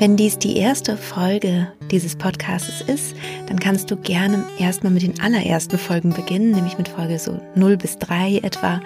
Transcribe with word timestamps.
Wenn 0.00 0.16
dies 0.16 0.38
die 0.38 0.56
erste 0.56 0.96
Folge 0.96 1.68
dieses 1.90 2.16
Podcasts 2.16 2.80
ist, 2.80 3.14
dann 3.46 3.60
kannst 3.60 3.90
du 3.90 3.96
gerne 3.96 4.44
erstmal 4.58 4.92
mit 4.92 5.02
den 5.02 5.20
allerersten 5.20 5.78
Folgen 5.78 6.10
beginnen, 6.10 6.50
nämlich 6.50 6.76
mit 6.76 6.88
Folge 6.88 7.18
so 7.18 7.40
0 7.54 7.76
bis 7.76 7.96
3 7.98 8.38
etwa. 8.38 8.80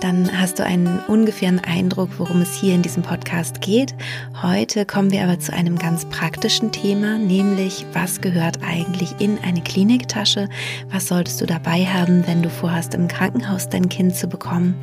Dann 0.00 0.40
hast 0.40 0.58
du 0.58 0.64
einen 0.64 1.00
ungefähren 1.06 1.60
Eindruck, 1.60 2.08
worum 2.16 2.40
es 2.40 2.54
hier 2.54 2.74
in 2.74 2.80
diesem 2.80 3.02
Podcast 3.02 3.60
geht. 3.60 3.94
Heute 4.42 4.86
kommen 4.86 5.10
wir 5.10 5.22
aber 5.24 5.38
zu 5.38 5.52
einem 5.52 5.78
ganz 5.78 6.06
praktischen 6.06 6.72
Thema, 6.72 7.18
nämlich 7.18 7.84
was 7.92 8.22
gehört 8.22 8.58
eigentlich 8.66 9.14
in 9.18 9.38
eine 9.44 9.60
Kliniktasche? 9.60 10.48
Was 10.90 11.08
solltest 11.08 11.42
du 11.42 11.46
dabei 11.46 11.84
haben, 11.84 12.26
wenn 12.26 12.42
du 12.42 12.48
vorhast, 12.48 12.94
im 12.94 13.06
Krankenhaus 13.06 13.68
dein 13.68 13.90
Kind 13.90 14.16
zu 14.16 14.28
bekommen? 14.28 14.74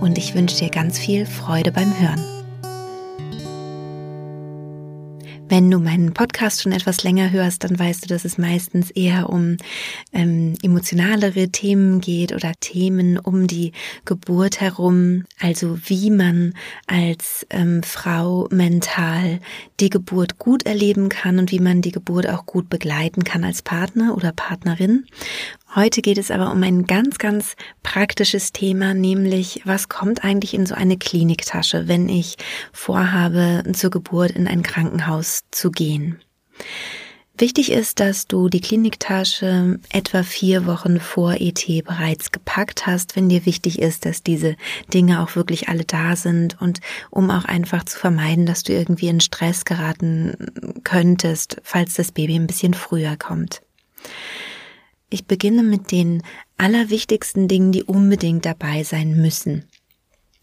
Und 0.00 0.18
ich 0.18 0.36
wünsche 0.36 0.58
dir 0.58 0.70
ganz 0.70 1.00
viel 1.00 1.26
Freude 1.26 1.72
beim 1.72 1.92
Hören. 1.98 2.35
Wenn 5.48 5.70
du 5.70 5.78
meinen 5.78 6.12
Podcast 6.12 6.62
schon 6.62 6.72
etwas 6.72 7.04
länger 7.04 7.30
hörst, 7.30 7.62
dann 7.62 7.78
weißt 7.78 8.04
du, 8.04 8.08
dass 8.08 8.24
es 8.24 8.36
meistens 8.36 8.90
eher 8.90 9.30
um 9.30 9.58
ähm, 10.12 10.54
emotionalere 10.60 11.50
Themen 11.50 12.00
geht 12.00 12.32
oder 12.32 12.52
Themen 12.58 13.16
um 13.16 13.46
die 13.46 13.70
Geburt 14.04 14.60
herum, 14.60 15.24
also 15.38 15.78
wie 15.86 16.10
man 16.10 16.54
als 16.88 17.46
ähm, 17.50 17.84
Frau 17.84 18.48
mental 18.50 19.38
die 19.78 19.90
Geburt 19.90 20.38
gut 20.38 20.66
erleben 20.66 21.10
kann 21.10 21.38
und 21.38 21.52
wie 21.52 21.60
man 21.60 21.80
die 21.80 21.92
Geburt 21.92 22.28
auch 22.28 22.44
gut 22.44 22.68
begleiten 22.68 23.22
kann 23.22 23.44
als 23.44 23.62
Partner 23.62 24.16
oder 24.16 24.32
Partnerin. 24.32 25.06
Heute 25.76 26.00
geht 26.00 26.16
es 26.16 26.30
aber 26.30 26.52
um 26.52 26.62
ein 26.62 26.86
ganz, 26.86 27.18
ganz 27.18 27.54
praktisches 27.82 28.52
Thema, 28.52 28.94
nämlich 28.94 29.60
was 29.64 29.90
kommt 29.90 30.24
eigentlich 30.24 30.54
in 30.54 30.64
so 30.64 30.74
eine 30.74 30.96
Kliniktasche, 30.96 31.86
wenn 31.86 32.08
ich 32.08 32.36
vorhabe, 32.72 33.62
zur 33.74 33.90
Geburt 33.90 34.30
in 34.30 34.48
ein 34.48 34.62
Krankenhaus 34.62 35.35
zu 35.50 35.70
gehen. 35.70 36.20
Wichtig 37.38 37.70
ist, 37.70 38.00
dass 38.00 38.26
du 38.26 38.48
die 38.48 38.62
Kliniktasche 38.62 39.78
etwa 39.90 40.22
vier 40.22 40.64
Wochen 40.64 41.00
vor 41.00 41.34
ET 41.34 41.66
bereits 41.84 42.32
gepackt 42.32 42.86
hast, 42.86 43.14
wenn 43.14 43.28
dir 43.28 43.44
wichtig 43.44 43.78
ist, 43.78 44.06
dass 44.06 44.22
diese 44.22 44.56
Dinge 44.94 45.22
auch 45.22 45.36
wirklich 45.36 45.68
alle 45.68 45.84
da 45.84 46.16
sind 46.16 46.58
und 46.62 46.80
um 47.10 47.30
auch 47.30 47.44
einfach 47.44 47.84
zu 47.84 47.98
vermeiden, 47.98 48.46
dass 48.46 48.62
du 48.62 48.72
irgendwie 48.72 49.08
in 49.08 49.20
Stress 49.20 49.66
geraten 49.66 50.80
könntest, 50.82 51.58
falls 51.62 51.94
das 51.94 52.10
Baby 52.10 52.36
ein 52.36 52.46
bisschen 52.46 52.72
früher 52.72 53.16
kommt. 53.18 53.60
Ich 55.10 55.26
beginne 55.26 55.62
mit 55.62 55.92
den 55.92 56.22
allerwichtigsten 56.56 57.48
Dingen, 57.48 57.70
die 57.70 57.84
unbedingt 57.84 58.46
dabei 58.46 58.82
sein 58.82 59.20
müssen. 59.20 59.66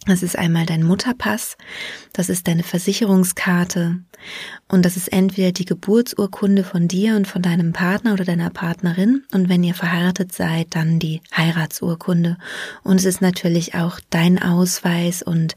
Das 0.06 0.22
ist 0.22 0.38
einmal 0.38 0.66
dein 0.66 0.84
Mutterpass, 0.84 1.56
das 2.12 2.28
ist 2.28 2.48
deine 2.50 2.64
Versicherungskarte 2.64 4.00
und 4.68 4.84
das 4.84 4.98
ist 4.98 5.08
entweder 5.14 5.54
die 5.54 5.64
Geburtsurkunde 5.64 6.66
von 6.66 6.90
dir 6.90 7.16
und 7.16 7.26
von 7.26 7.42
deinem 7.42 7.72
Partner 7.72 8.12
oder 8.12 8.26
deiner 8.26 8.50
Partnerin 8.50 9.24
und 9.32 9.48
wenn 9.48 9.64
ihr 9.64 9.74
verheiratet 9.74 10.34
seid, 10.34 10.76
dann 10.76 11.00
die 11.00 11.22
Heiratsurkunde 11.36 12.38
und 12.84 12.98
es 12.98 13.06
ist 13.06 13.22
natürlich 13.22 13.76
auch 13.76 14.00
dein 14.10 14.42
Ausweis 14.42 15.22
und 15.22 15.56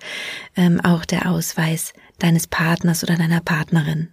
ähm, 0.54 0.80
auch 0.80 1.04
der 1.04 1.28
Ausweis 1.28 1.92
deines 2.18 2.46
Partners 2.46 3.02
oder 3.02 3.16
deiner 3.16 3.40
Partnerin. 3.40 4.10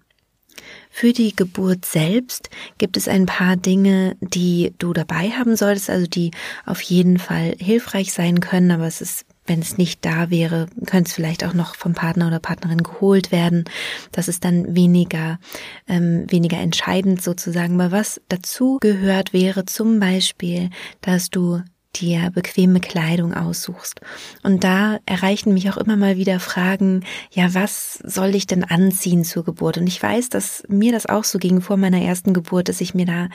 Für 0.90 1.14
die 1.14 1.36
Geburt 1.36 1.86
selbst 1.86 2.50
gibt 2.78 2.98
es 2.98 3.08
ein 3.08 3.26
paar 3.26 3.56
Dinge, 3.56 4.16
die 4.20 4.74
du 4.78 4.94
dabei 4.94 5.30
haben 5.32 5.56
solltest, 5.56 5.90
also 5.90 6.08
die 6.08 6.32
auf 6.66 6.82
jeden 6.82 7.20
Fall 7.20 7.56
hilfreich 7.60 8.14
sein 8.14 8.40
können, 8.40 8.72
aber 8.72 8.88
es 8.88 9.02
ist 9.02 9.26
wenn 9.46 9.60
es 9.60 9.78
nicht 9.78 10.06
da 10.06 10.30
wäre, 10.30 10.68
könnte 10.86 11.10
es 11.10 11.14
vielleicht 11.14 11.44
auch 11.44 11.54
noch 11.54 11.76
vom 11.76 11.94
Partner 11.94 12.28
oder 12.28 12.40
Partnerin 12.40 12.84
geholt 12.84 13.32
werden. 13.32 13.66
Das 14.12 14.28
ist 14.28 14.46
dann 14.46 14.76
weniger, 14.76 15.40
ähm, 15.88 16.26
weniger 16.30 16.58
entscheidend 16.58 17.22
sozusagen. 17.22 17.80
Aber 17.80 17.92
was 17.92 18.22
dazu 18.30 18.78
gehört, 18.82 19.34
wäre 19.34 19.66
zum 19.66 20.00
Beispiel, 20.00 20.70
dass 21.02 21.30
du 21.30 21.62
dir 21.96 22.32
bequeme 22.34 22.80
Kleidung 22.80 23.34
aussuchst. 23.34 24.02
Und 24.42 24.64
da 24.64 25.00
erreichen 25.06 25.54
mich 25.54 25.70
auch 25.70 25.78
immer 25.78 25.96
mal 25.96 26.18
wieder 26.18 26.40
Fragen, 26.40 27.04
ja, 27.32 27.54
was 27.54 28.00
soll 28.04 28.36
ich 28.36 28.48
denn 28.48 28.64
anziehen 28.64 29.24
zur 29.24 29.44
Geburt? 29.44 29.78
Und 29.78 29.88
ich 29.88 30.02
weiß, 30.02 30.30
dass 30.30 30.64
mir 30.68 30.92
das 30.92 31.06
auch 31.06 31.24
so 31.24 31.38
ging 31.38 31.62
vor 31.62 31.78
meiner 31.78 32.02
ersten 32.02 32.34
Geburt, 32.34 32.70
dass 32.70 32.82
ich 32.82 32.96
mir 32.96 33.06
da 33.06 33.30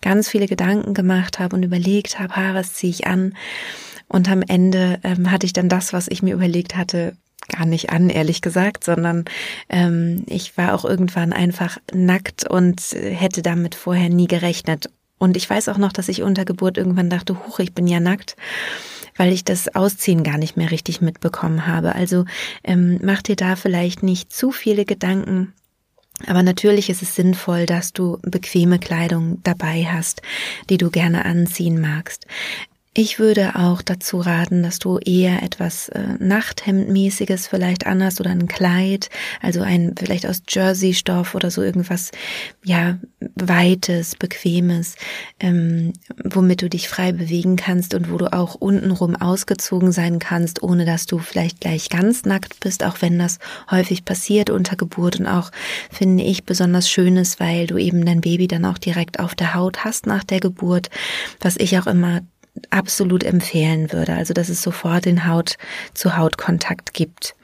ganz 0.00 0.28
viele 0.28 0.46
Gedanken 0.46 0.94
gemacht 0.94 1.38
habe 1.38 1.56
und 1.56 1.62
überlegt 1.64 2.18
habe, 2.18 2.36
ha, 2.36 2.54
was 2.54 2.74
ziehe 2.74 2.90
ich 2.90 3.06
an? 3.06 3.34
Und 4.08 4.30
am 4.30 4.42
Ende 4.42 4.98
ähm, 5.02 5.30
hatte 5.30 5.46
ich 5.46 5.52
dann 5.52 5.68
das, 5.68 5.92
was 5.92 6.08
ich 6.08 6.22
mir 6.22 6.34
überlegt 6.34 6.76
hatte, 6.76 7.16
gar 7.48 7.66
nicht 7.66 7.90
an, 7.90 8.08
ehrlich 8.08 8.40
gesagt, 8.40 8.84
sondern 8.84 9.24
ähm, 9.68 10.24
ich 10.26 10.56
war 10.56 10.74
auch 10.74 10.84
irgendwann 10.84 11.32
einfach 11.32 11.78
nackt 11.92 12.48
und 12.48 12.80
hätte 12.92 13.42
damit 13.42 13.74
vorher 13.74 14.08
nie 14.08 14.28
gerechnet. 14.28 14.90
Und 15.18 15.36
ich 15.36 15.48
weiß 15.48 15.68
auch 15.68 15.78
noch, 15.78 15.92
dass 15.92 16.08
ich 16.08 16.22
unter 16.22 16.44
Geburt 16.44 16.78
irgendwann 16.78 17.10
dachte, 17.10 17.46
huch, 17.46 17.58
ich 17.58 17.74
bin 17.74 17.86
ja 17.86 18.00
nackt 18.00 18.36
weil 19.16 19.32
ich 19.32 19.44
das 19.44 19.74
Ausziehen 19.74 20.22
gar 20.22 20.38
nicht 20.38 20.56
mehr 20.56 20.70
richtig 20.70 21.00
mitbekommen 21.00 21.66
habe. 21.66 21.94
Also 21.94 22.24
ähm, 22.62 22.98
mach 23.02 23.22
dir 23.22 23.36
da 23.36 23.56
vielleicht 23.56 24.02
nicht 24.02 24.32
zu 24.32 24.50
viele 24.50 24.84
Gedanken. 24.84 25.52
Aber 26.26 26.42
natürlich 26.42 26.90
ist 26.90 27.02
es 27.02 27.16
sinnvoll, 27.16 27.66
dass 27.66 27.92
du 27.92 28.18
bequeme 28.22 28.78
Kleidung 28.78 29.40
dabei 29.42 29.86
hast, 29.90 30.22
die 30.70 30.78
du 30.78 30.90
gerne 30.90 31.24
anziehen 31.24 31.80
magst. 31.80 32.26
Ich 32.96 33.18
würde 33.18 33.56
auch 33.56 33.82
dazu 33.82 34.20
raten, 34.20 34.62
dass 34.62 34.78
du 34.78 34.98
eher 34.98 35.42
etwas 35.42 35.88
äh, 35.88 36.14
Nachthemdmäßiges 36.20 37.48
vielleicht 37.48 37.86
anhast 37.86 38.20
oder 38.20 38.30
ein 38.30 38.46
Kleid, 38.46 39.10
also 39.42 39.62
ein 39.62 39.96
vielleicht 39.98 40.26
aus 40.26 40.42
Jersey-Stoff 40.48 41.34
oder 41.34 41.50
so 41.50 41.60
irgendwas, 41.60 42.12
ja, 42.62 43.00
weites, 43.34 44.14
bequemes, 44.14 44.94
ähm, 45.40 45.92
womit 46.22 46.62
du 46.62 46.70
dich 46.70 46.88
frei 46.88 47.10
bewegen 47.10 47.56
kannst 47.56 47.94
und 47.94 48.12
wo 48.12 48.16
du 48.16 48.32
auch 48.32 48.54
untenrum 48.54 49.16
ausgezogen 49.16 49.90
sein 49.90 50.20
kannst, 50.20 50.62
ohne 50.62 50.84
dass 50.84 51.06
du 51.06 51.18
vielleicht 51.18 51.62
gleich 51.62 51.88
ganz 51.88 52.24
nackt 52.24 52.60
bist, 52.60 52.84
auch 52.84 53.02
wenn 53.02 53.18
das 53.18 53.40
häufig 53.72 54.04
passiert 54.04 54.50
unter 54.50 54.76
Geburt 54.76 55.18
und 55.18 55.26
auch 55.26 55.50
finde 55.90 56.22
ich 56.22 56.44
besonders 56.44 56.88
schön 56.88 57.16
ist, 57.16 57.40
weil 57.40 57.66
du 57.66 57.76
eben 57.76 58.06
dein 58.06 58.20
Baby 58.20 58.46
dann 58.46 58.64
auch 58.64 58.78
direkt 58.78 59.18
auf 59.18 59.34
der 59.34 59.54
Haut 59.54 59.84
hast 59.84 60.06
nach 60.06 60.22
der 60.22 60.38
Geburt, 60.38 60.90
was 61.40 61.56
ich 61.56 61.76
auch 61.76 61.88
immer 61.88 62.20
absolut 62.70 63.24
empfehlen 63.24 63.92
würde. 63.92 64.14
Also, 64.14 64.34
dass 64.34 64.48
es 64.48 64.62
sofort 64.62 65.04
den 65.04 65.26
Haut-zu-Haut-Kontakt 65.26 66.94
gibt. 66.94 67.34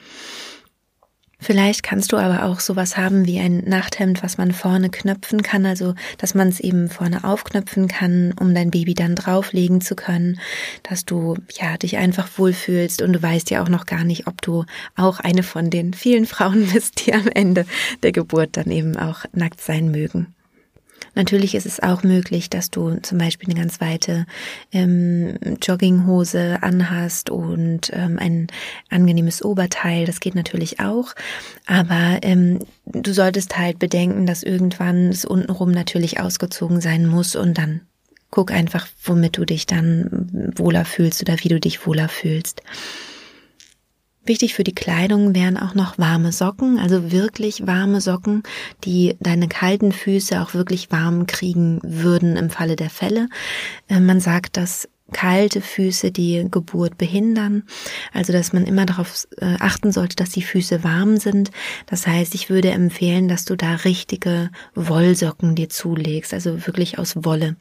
Vielleicht 1.43 1.83
kannst 1.83 2.13
du 2.13 2.19
aber 2.19 2.45
auch 2.45 2.61
sowas 2.61 2.99
haben 2.99 3.27
wie 3.27 3.41
ein 3.41 3.65
Nachthemd, 3.65 4.23
was 4.23 4.37
man 4.37 4.53
vorne 4.53 4.91
knöpfen 4.91 5.43
kann, 5.43 5.65
also 5.65 5.95
dass 6.19 6.35
man 6.35 6.49
es 6.49 6.61
eben 6.61 6.91
vorne 6.91 7.25
aufknöpfen 7.25 7.89
kann, 7.89 8.35
um 8.39 8.55
dein 8.55 8.71
Baby 8.71 8.93
dann 8.93 9.15
drauflegen 9.15 9.81
zu 9.81 9.97
können, 9.97 10.39
dass 10.83 11.07
du 11.07 11.37
ja 11.59 11.79
dich 11.79 11.97
einfach 11.97 12.29
wohlfühlst 12.37 13.01
und 13.01 13.15
du 13.15 13.23
weißt 13.23 13.49
ja 13.51 13.63
auch 13.63 13.71
noch 13.71 13.87
gar 13.87 14.05
nicht, 14.05 14.27
ob 14.27 14.43
du 14.43 14.67
auch 14.97 15.19
eine 15.19 15.43
von 15.43 15.71
den 15.71 15.95
vielen 15.95 16.27
Frauen 16.27 16.67
bist, 16.73 17.07
die 17.07 17.15
am 17.15 17.27
Ende 17.29 17.65
der 18.03 18.13
Geburt 18.13 18.59
dann 18.59 18.71
eben 18.71 18.99
auch 18.99 19.25
nackt 19.33 19.63
sein 19.63 19.91
mögen. 19.91 20.35
Natürlich 21.15 21.55
ist 21.55 21.67
es 21.67 21.81
auch 21.81 22.03
möglich, 22.03 22.51
dass 22.51 22.71
du 22.71 22.97
zum 23.01 23.19
Beispiel 23.19 23.51
eine 23.51 23.61
ganz 23.61 23.81
weite 23.81 24.27
ähm, 24.73 25.37
Jogginghose 25.61 26.63
anhast 26.63 27.31
und 27.31 27.91
ähm, 27.93 28.19
ein 28.19 28.47
angenehmes 28.91 29.45
Oberteil. 29.45 30.07
Das 30.07 30.21
geht 30.21 30.35
natürlich 30.35 30.81
auch. 30.81 31.15
Aber 31.67 32.19
ähm, 32.23 32.61
du 32.87 33.13
solltest 33.13 33.59
halt 33.59 33.79
bedenken, 33.79 34.27
dass 34.27 34.43
irgendwann 34.43 35.09
es 35.09 35.25
untenrum 35.25 35.73
natürlich 35.73 36.21
ausgezogen 36.21 36.81
sein 36.81 37.07
muss 37.07 37.35
und 37.37 37.59
dann 37.59 37.83
guck 38.31 38.53
einfach, 38.53 38.87
womit 39.05 39.37
du 39.37 39.45
dich 39.45 39.67
dann 39.67 40.53
wohler 40.57 40.85
fühlst 40.85 41.21
oder 41.23 41.37
wie 41.41 41.49
du 41.49 41.59
dich 41.59 41.87
wohler 41.87 42.09
fühlst. 42.09 42.63
Wichtig 44.27 44.55
für 44.55 44.65
die 44.65 44.75
Kleidung 44.75 45.35
wären 45.35 45.57
auch 45.57 45.75
noch 45.75 45.99
warme 45.99 46.31
Socken, 46.31 46.79
also 46.79 47.11
wirklich 47.11 47.67
warme 47.67 48.01
Socken, 48.01 48.43
die 48.85 49.17
deine 49.21 49.49
kalten 49.49 49.93
Füße 49.93 50.41
auch 50.43 50.53
wirklich 50.53 50.93
warm 50.93 51.27
kriegen 51.27 51.81
würden 51.83 52.37
im 52.37 52.51
Falle 52.51 52.77
der 52.77 52.91
Fälle. 52.91 53.29
Äh, 53.89 54.01
man 54.01 54.21
sagt, 54.21 54.57
dass 54.57 54.89
kalte 55.13 55.61
Füße 55.61 56.11
die 56.11 56.47
Geburt 56.51 56.99
behindern. 56.99 57.65
Also, 58.13 58.33
dass 58.33 58.53
man 58.53 58.65
immer 58.65 58.87
darauf 58.87 59.27
äh, 59.39 59.57
achten 59.59 59.93
sollte, 59.93 60.17
dass 60.17 60.31
die 60.31 60.43
Füße 60.43 60.85
warm 60.85 61.17
sind. 61.17 61.51
Das 61.87 62.07
heißt, 62.07 62.35
ich 62.35 62.51
würde 62.51 62.71
empfehlen, 62.71 63.29
dass 63.29 63.45
du 63.45 63.57
da 63.57 63.75
richtige 63.77 64.51
Wollsocken 64.75 65.55
dir 65.55 65.69
zulegst, 65.69 66.35
also 66.35 66.67
wirklich 66.67 66.99
aus 66.99 67.25
Wolle. 67.25 67.57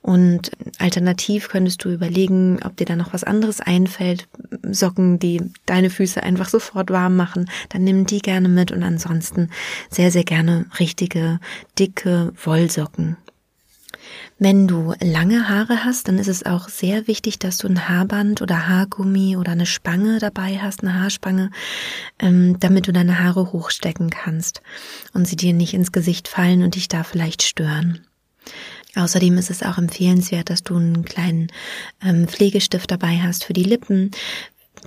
Und 0.00 0.50
alternativ 0.78 1.48
könntest 1.48 1.84
du 1.84 1.90
überlegen, 1.90 2.60
ob 2.64 2.76
dir 2.76 2.86
da 2.86 2.96
noch 2.96 3.12
was 3.12 3.24
anderes 3.24 3.60
einfällt. 3.60 4.28
Socken, 4.70 5.18
die 5.18 5.40
deine 5.66 5.90
Füße 5.90 6.22
einfach 6.22 6.48
sofort 6.48 6.90
warm 6.90 7.16
machen, 7.16 7.50
dann 7.68 7.84
nimm 7.84 8.06
die 8.06 8.20
gerne 8.20 8.48
mit 8.48 8.72
und 8.72 8.82
ansonsten 8.82 9.50
sehr, 9.90 10.10
sehr 10.10 10.24
gerne 10.24 10.66
richtige, 10.78 11.40
dicke 11.78 12.32
Wollsocken. 12.44 13.16
Wenn 14.44 14.66
du 14.66 14.92
lange 15.00 15.48
Haare 15.48 15.84
hast, 15.84 16.08
dann 16.08 16.18
ist 16.18 16.26
es 16.26 16.44
auch 16.44 16.68
sehr 16.68 17.06
wichtig, 17.06 17.38
dass 17.38 17.58
du 17.58 17.68
ein 17.68 17.88
Haarband 17.88 18.42
oder 18.42 18.66
Haargummi 18.66 19.36
oder 19.36 19.52
eine 19.52 19.66
Spange 19.66 20.18
dabei 20.18 20.58
hast, 20.60 20.82
eine 20.82 20.98
Haarspange, 20.98 21.52
ähm, 22.18 22.58
damit 22.58 22.88
du 22.88 22.92
deine 22.92 23.20
Haare 23.20 23.52
hochstecken 23.52 24.10
kannst 24.10 24.60
und 25.14 25.28
sie 25.28 25.36
dir 25.36 25.52
nicht 25.52 25.74
ins 25.74 25.92
Gesicht 25.92 26.26
fallen 26.26 26.64
und 26.64 26.74
dich 26.74 26.88
da 26.88 27.04
vielleicht 27.04 27.44
stören. 27.44 28.04
Außerdem 28.96 29.38
ist 29.38 29.50
es 29.50 29.62
auch 29.62 29.78
empfehlenswert, 29.78 30.50
dass 30.50 30.64
du 30.64 30.74
einen 30.74 31.04
kleinen 31.04 31.46
ähm, 32.04 32.26
Pflegestift 32.26 32.90
dabei 32.90 33.20
hast 33.22 33.44
für 33.44 33.52
die 33.52 33.62
Lippen, 33.62 34.10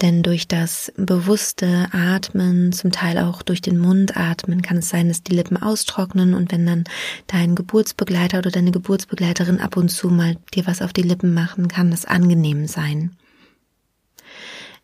denn 0.01 0.23
durch 0.23 0.47
das 0.47 0.91
bewusste 0.97 1.87
Atmen, 1.91 2.71
zum 2.71 2.91
Teil 2.91 3.17
auch 3.17 3.41
durch 3.41 3.61
den 3.61 3.77
Mund 3.77 4.17
atmen, 4.17 4.61
kann 4.61 4.77
es 4.77 4.89
sein, 4.89 5.07
dass 5.07 5.23
die 5.23 5.35
Lippen 5.35 5.57
austrocknen 5.57 6.33
und 6.33 6.51
wenn 6.51 6.65
dann 6.65 6.83
dein 7.27 7.55
Geburtsbegleiter 7.55 8.39
oder 8.39 8.51
deine 8.51 8.71
Geburtsbegleiterin 8.71 9.59
ab 9.59 9.77
und 9.77 9.89
zu 9.89 10.09
mal 10.09 10.37
dir 10.53 10.65
was 10.67 10.81
auf 10.81 10.93
die 10.93 11.01
Lippen 11.01 11.33
machen, 11.33 11.67
kann 11.67 11.91
das 11.91 12.05
angenehm 12.05 12.67
sein. 12.67 13.15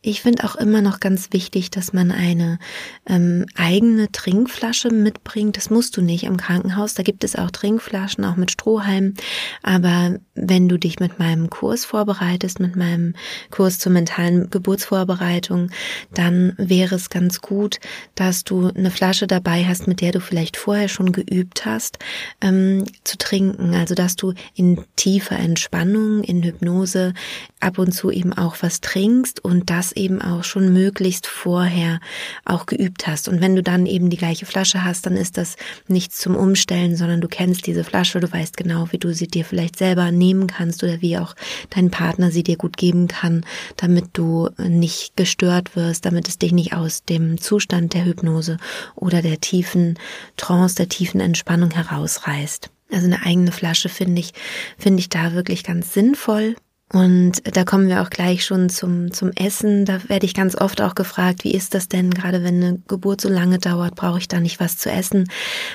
Ich 0.04 0.22
finde 0.22 0.46
auch 0.46 0.56
immer 0.56 0.82
noch 0.82 1.00
ganz 1.00 1.32
wichtig, 1.32 1.70
dass 1.70 1.94
man 1.94 2.10
eine 2.10 2.58
ähm, 3.06 3.46
eigene 3.54 4.12
Trinkflasche 4.12 4.90
mitbringt. 4.90 5.58
Das 5.58 5.70
musst 5.70 5.96
du 5.96 6.02
nicht 6.02 6.24
im 6.24 6.38
Krankenhaus. 6.38 6.96
Da 6.96 7.04
gibt 7.04 7.24
es 7.24 7.36
auch 7.36 7.52
Trinkflaschen, 7.52 8.26
auch 8.26 8.36
mit 8.36 8.50
Strohhalm. 8.50 9.14
Aber 9.62 10.18
wenn 10.34 10.68
du 10.68 10.80
dich 10.80 11.00
mit 11.00 11.20
meinem 11.20 11.52
Kurs 11.52 11.86
vorbereitest, 11.86 12.60
mit 12.60 12.76
meinem 12.76 13.14
Kurs 13.52 13.78
zur 13.78 13.92
mentalen 13.92 14.50
Geburtsvorbereitung, 14.50 15.70
dann 16.16 16.54
wäre 16.58 16.96
es 16.96 17.12
ganz 17.12 17.40
gut, 17.40 17.80
dass 18.16 18.44
du 18.44 18.70
eine 18.70 18.90
Flasche 18.90 19.28
dabei 19.28 19.66
hast, 19.66 19.88
mit 19.88 20.02
der 20.02 20.14
du 20.14 20.20
vielleicht 20.20 20.58
vorher 20.58 20.88
schon 20.88 21.12
geübt 21.12 21.68
hast, 21.68 22.00
ähm, 22.42 22.86
zu 23.04 23.20
trinken. 23.20 23.76
Also 23.76 23.94
dass 23.94 24.16
du 24.16 24.34
in 24.56 24.84
tiefer 24.96 25.38
Entspannung, 25.38 26.24
in 26.24 26.42
Hypnose 26.42 27.14
ab 27.60 27.78
und 27.78 27.92
zu 27.92 28.10
eben 28.10 28.34
auch 28.34 28.56
was 28.62 28.82
trinkst 28.82 29.46
und 29.46 29.70
das 29.70 29.91
eben 29.94 30.22
auch 30.22 30.44
schon 30.44 30.74
möglichst 30.74 31.28
vorher 31.28 32.00
auch 32.46 32.66
geübt 32.66 33.08
hast. 33.08 33.28
Und 33.28 33.42
wenn 33.42 33.56
du 33.56 33.64
dann 33.64 33.86
eben 33.86 34.10
die 34.10 34.18
gleiche 34.18 34.46
Flasche 34.46 34.84
hast, 34.84 35.06
dann 35.06 35.16
ist 35.16 35.38
das 35.38 35.56
nichts 35.88 36.18
zum 36.18 36.36
Umstellen, 36.36 36.96
sondern 36.96 37.22
du 37.22 37.28
kennst 37.28 37.68
diese 37.68 37.84
Flasche, 37.84 38.20
du 38.20 38.32
weißt 38.32 38.58
genau, 38.58 38.88
wie 38.92 38.98
du 38.98 39.14
sie 39.14 39.28
dir 39.28 39.46
vielleicht 39.46 39.78
selber 39.78 40.12
nehmen 40.12 40.48
kannst 40.48 40.84
oder 40.84 41.02
wie 41.02 41.18
auch 41.18 41.36
dein 41.70 41.92
Partner 41.92 42.32
sie 42.32 42.44
dir 42.44 42.58
gut 42.58 42.78
geben 42.78 43.08
kann, 43.08 43.46
damit 43.78 44.10
du 44.14 44.50
nicht 44.58 45.16
gestört 45.16 45.76
wirst, 45.76 46.06
damit 46.06 46.28
es 46.28 46.38
dich 46.38 46.52
nicht 46.52 46.74
aus 46.74 47.04
dem 47.04 47.40
Zustand 47.40 47.94
der 47.94 48.06
Hypnose 48.06 48.58
oder 48.96 49.22
der 49.22 49.40
tiefen 49.40 49.98
Trance, 50.38 50.76
der 50.76 50.90
tiefen 50.90 51.20
Entspannung 51.20 51.72
herausreißt. 51.72 52.70
Also 52.92 53.06
eine 53.06 53.24
eigene 53.24 53.52
Flasche 53.52 53.90
finde 53.90 54.20
ich, 54.20 54.34
finde 54.78 55.00
ich 55.00 55.10
da 55.10 55.34
wirklich 55.34 55.64
ganz 55.64 55.94
sinnvoll. 55.94 56.56
Und 56.94 57.56
da 57.56 57.64
kommen 57.64 57.88
wir 57.88 58.02
auch 58.02 58.10
gleich 58.10 58.44
schon 58.44 58.68
zum, 58.68 59.12
zum 59.12 59.32
Essen. 59.36 59.86
Da 59.86 60.10
werde 60.10 60.26
ich 60.26 60.34
ganz 60.34 60.56
oft 60.56 60.82
auch 60.82 60.94
gefragt, 60.94 61.46
wie 61.46 61.54
ist 61.54 61.74
das 61.74 61.88
denn, 61.88 62.12
gerade 62.12 62.44
wenn 62.44 62.62
eine 62.62 62.80
Geburt 62.88 63.22
so 63.22 63.30
lange 63.30 63.60
dauert, 63.60 63.96
brauche 63.96 64.18
ich 64.18 64.28
da 64.28 64.42
nicht 64.42 64.60
was 64.60 64.76
zu 64.76 64.92
essen? 64.92 65.30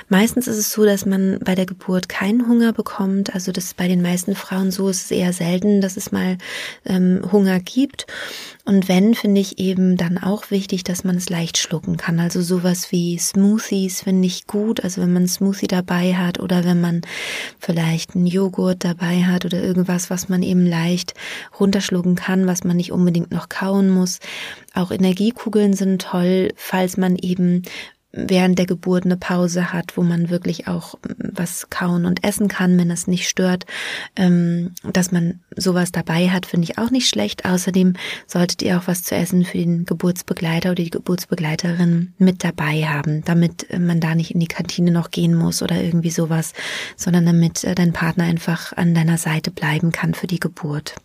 Meistens 0.09 0.47
ist 0.47 0.57
es 0.57 0.71
so, 0.71 0.85
dass 0.85 1.07
man 1.07 1.39
bei 1.43 1.55
der 1.55 1.65
Geburt 1.65 2.07
keinen 2.07 2.47
Hunger 2.47 2.71
bekommt. 2.71 3.33
Also 3.33 3.51
das 3.51 3.65
ist 3.65 3.77
bei 3.77 3.87
den 3.87 4.03
meisten 4.03 4.35
Frauen 4.35 4.69
so, 4.69 4.89
es 4.89 5.03
ist 5.03 5.11
eher 5.11 5.33
selten, 5.33 5.81
dass 5.81 5.97
es 5.97 6.11
mal 6.11 6.37
ähm, 6.85 7.21
Hunger 7.31 7.59
gibt. 7.59 8.05
Und 8.63 8.89
wenn, 8.89 9.15
finde 9.15 9.39
ich 9.39 9.59
eben 9.59 9.95
dann 9.95 10.17
auch 10.17 10.51
wichtig, 10.51 10.83
dass 10.83 11.05
man 11.05 11.15
es 11.15 11.29
leicht 11.29 11.57
schlucken 11.57 11.95
kann. 11.95 12.19
Also 12.19 12.41
sowas 12.41 12.91
wie 12.91 13.17
Smoothies 13.17 14.01
finde 14.01 14.27
ich 14.27 14.45
gut. 14.45 14.83
Also 14.83 15.01
wenn 15.01 15.13
man 15.13 15.27
Smoothie 15.27 15.67
dabei 15.67 16.15
hat 16.15 16.39
oder 16.39 16.65
wenn 16.65 16.81
man 16.81 17.01
vielleicht 17.59 18.15
einen 18.15 18.27
Joghurt 18.27 18.83
dabei 18.83 19.23
hat 19.23 19.45
oder 19.45 19.63
irgendwas, 19.63 20.09
was 20.09 20.27
man 20.27 20.43
eben 20.43 20.65
leicht 20.65 21.06
runterschlucken 21.59 22.15
kann, 22.15 22.47
was 22.47 22.63
man 22.63 22.77
nicht 22.77 22.91
unbedingt 22.91 23.31
noch 23.31 23.49
kauen 23.49 23.89
muss. 23.89 24.19
Auch 24.73 24.91
Energiekugeln 24.91 25.73
sind 25.73 26.01
toll, 26.01 26.53
falls 26.55 26.97
man 26.97 27.15
eben 27.15 27.63
während 28.17 28.57
der 28.57 28.65
Geburt 28.65 29.05
eine 29.05 29.17
Pause 29.17 29.71
hat, 29.71 29.95
wo 29.95 30.03
man 30.03 30.29
wirklich 30.29 30.67
auch 30.67 30.95
mm, 30.95 31.29
was 31.33 31.69
kauen 31.69 32.05
und 32.05 32.23
essen 32.23 32.47
kann, 32.47 32.77
wenn 32.77 32.89
es 32.89 33.07
nicht 33.07 33.29
stört. 33.29 33.65
Ähm, 34.15 34.71
dass 34.91 35.11
man 35.11 35.39
sowas 35.55 35.91
dabei 35.91 36.29
hat, 36.29 36.45
finde 36.45 36.65
ich 36.65 36.77
auch 36.77 36.89
nicht 36.89 37.09
schlecht. 37.09 37.45
Außerdem 37.45 37.93
solltet 38.25 38.61
ihr 38.61 38.77
auch 38.77 38.87
was 38.87 39.03
zu 39.03 39.15
essen 39.15 39.45
für 39.45 39.57
den 39.57 39.85
Geburtsbegleiter 39.85 40.71
oder 40.71 40.83
die 40.83 40.89
Geburtsbegleiterin 40.89 42.13
mit 42.17 42.43
dabei 42.43 42.83
haben, 42.83 43.23
damit 43.23 43.67
man 43.77 43.99
da 43.99 44.15
nicht 44.15 44.31
in 44.31 44.39
die 44.39 44.47
Kantine 44.47 44.91
noch 44.91 45.11
gehen 45.11 45.35
muss 45.35 45.61
oder 45.61 45.81
irgendwie 45.81 46.11
sowas, 46.11 46.53
sondern 46.95 47.25
damit 47.25 47.63
äh, 47.63 47.75
dein 47.75 47.93
Partner 47.93 48.23
einfach 48.23 48.73
an 48.73 48.93
deiner 48.93 49.17
Seite 49.17 49.51
bleiben 49.51 49.91
kann 49.91 50.13
für 50.13 50.27
die 50.27 50.39
Geburt. 50.39 50.95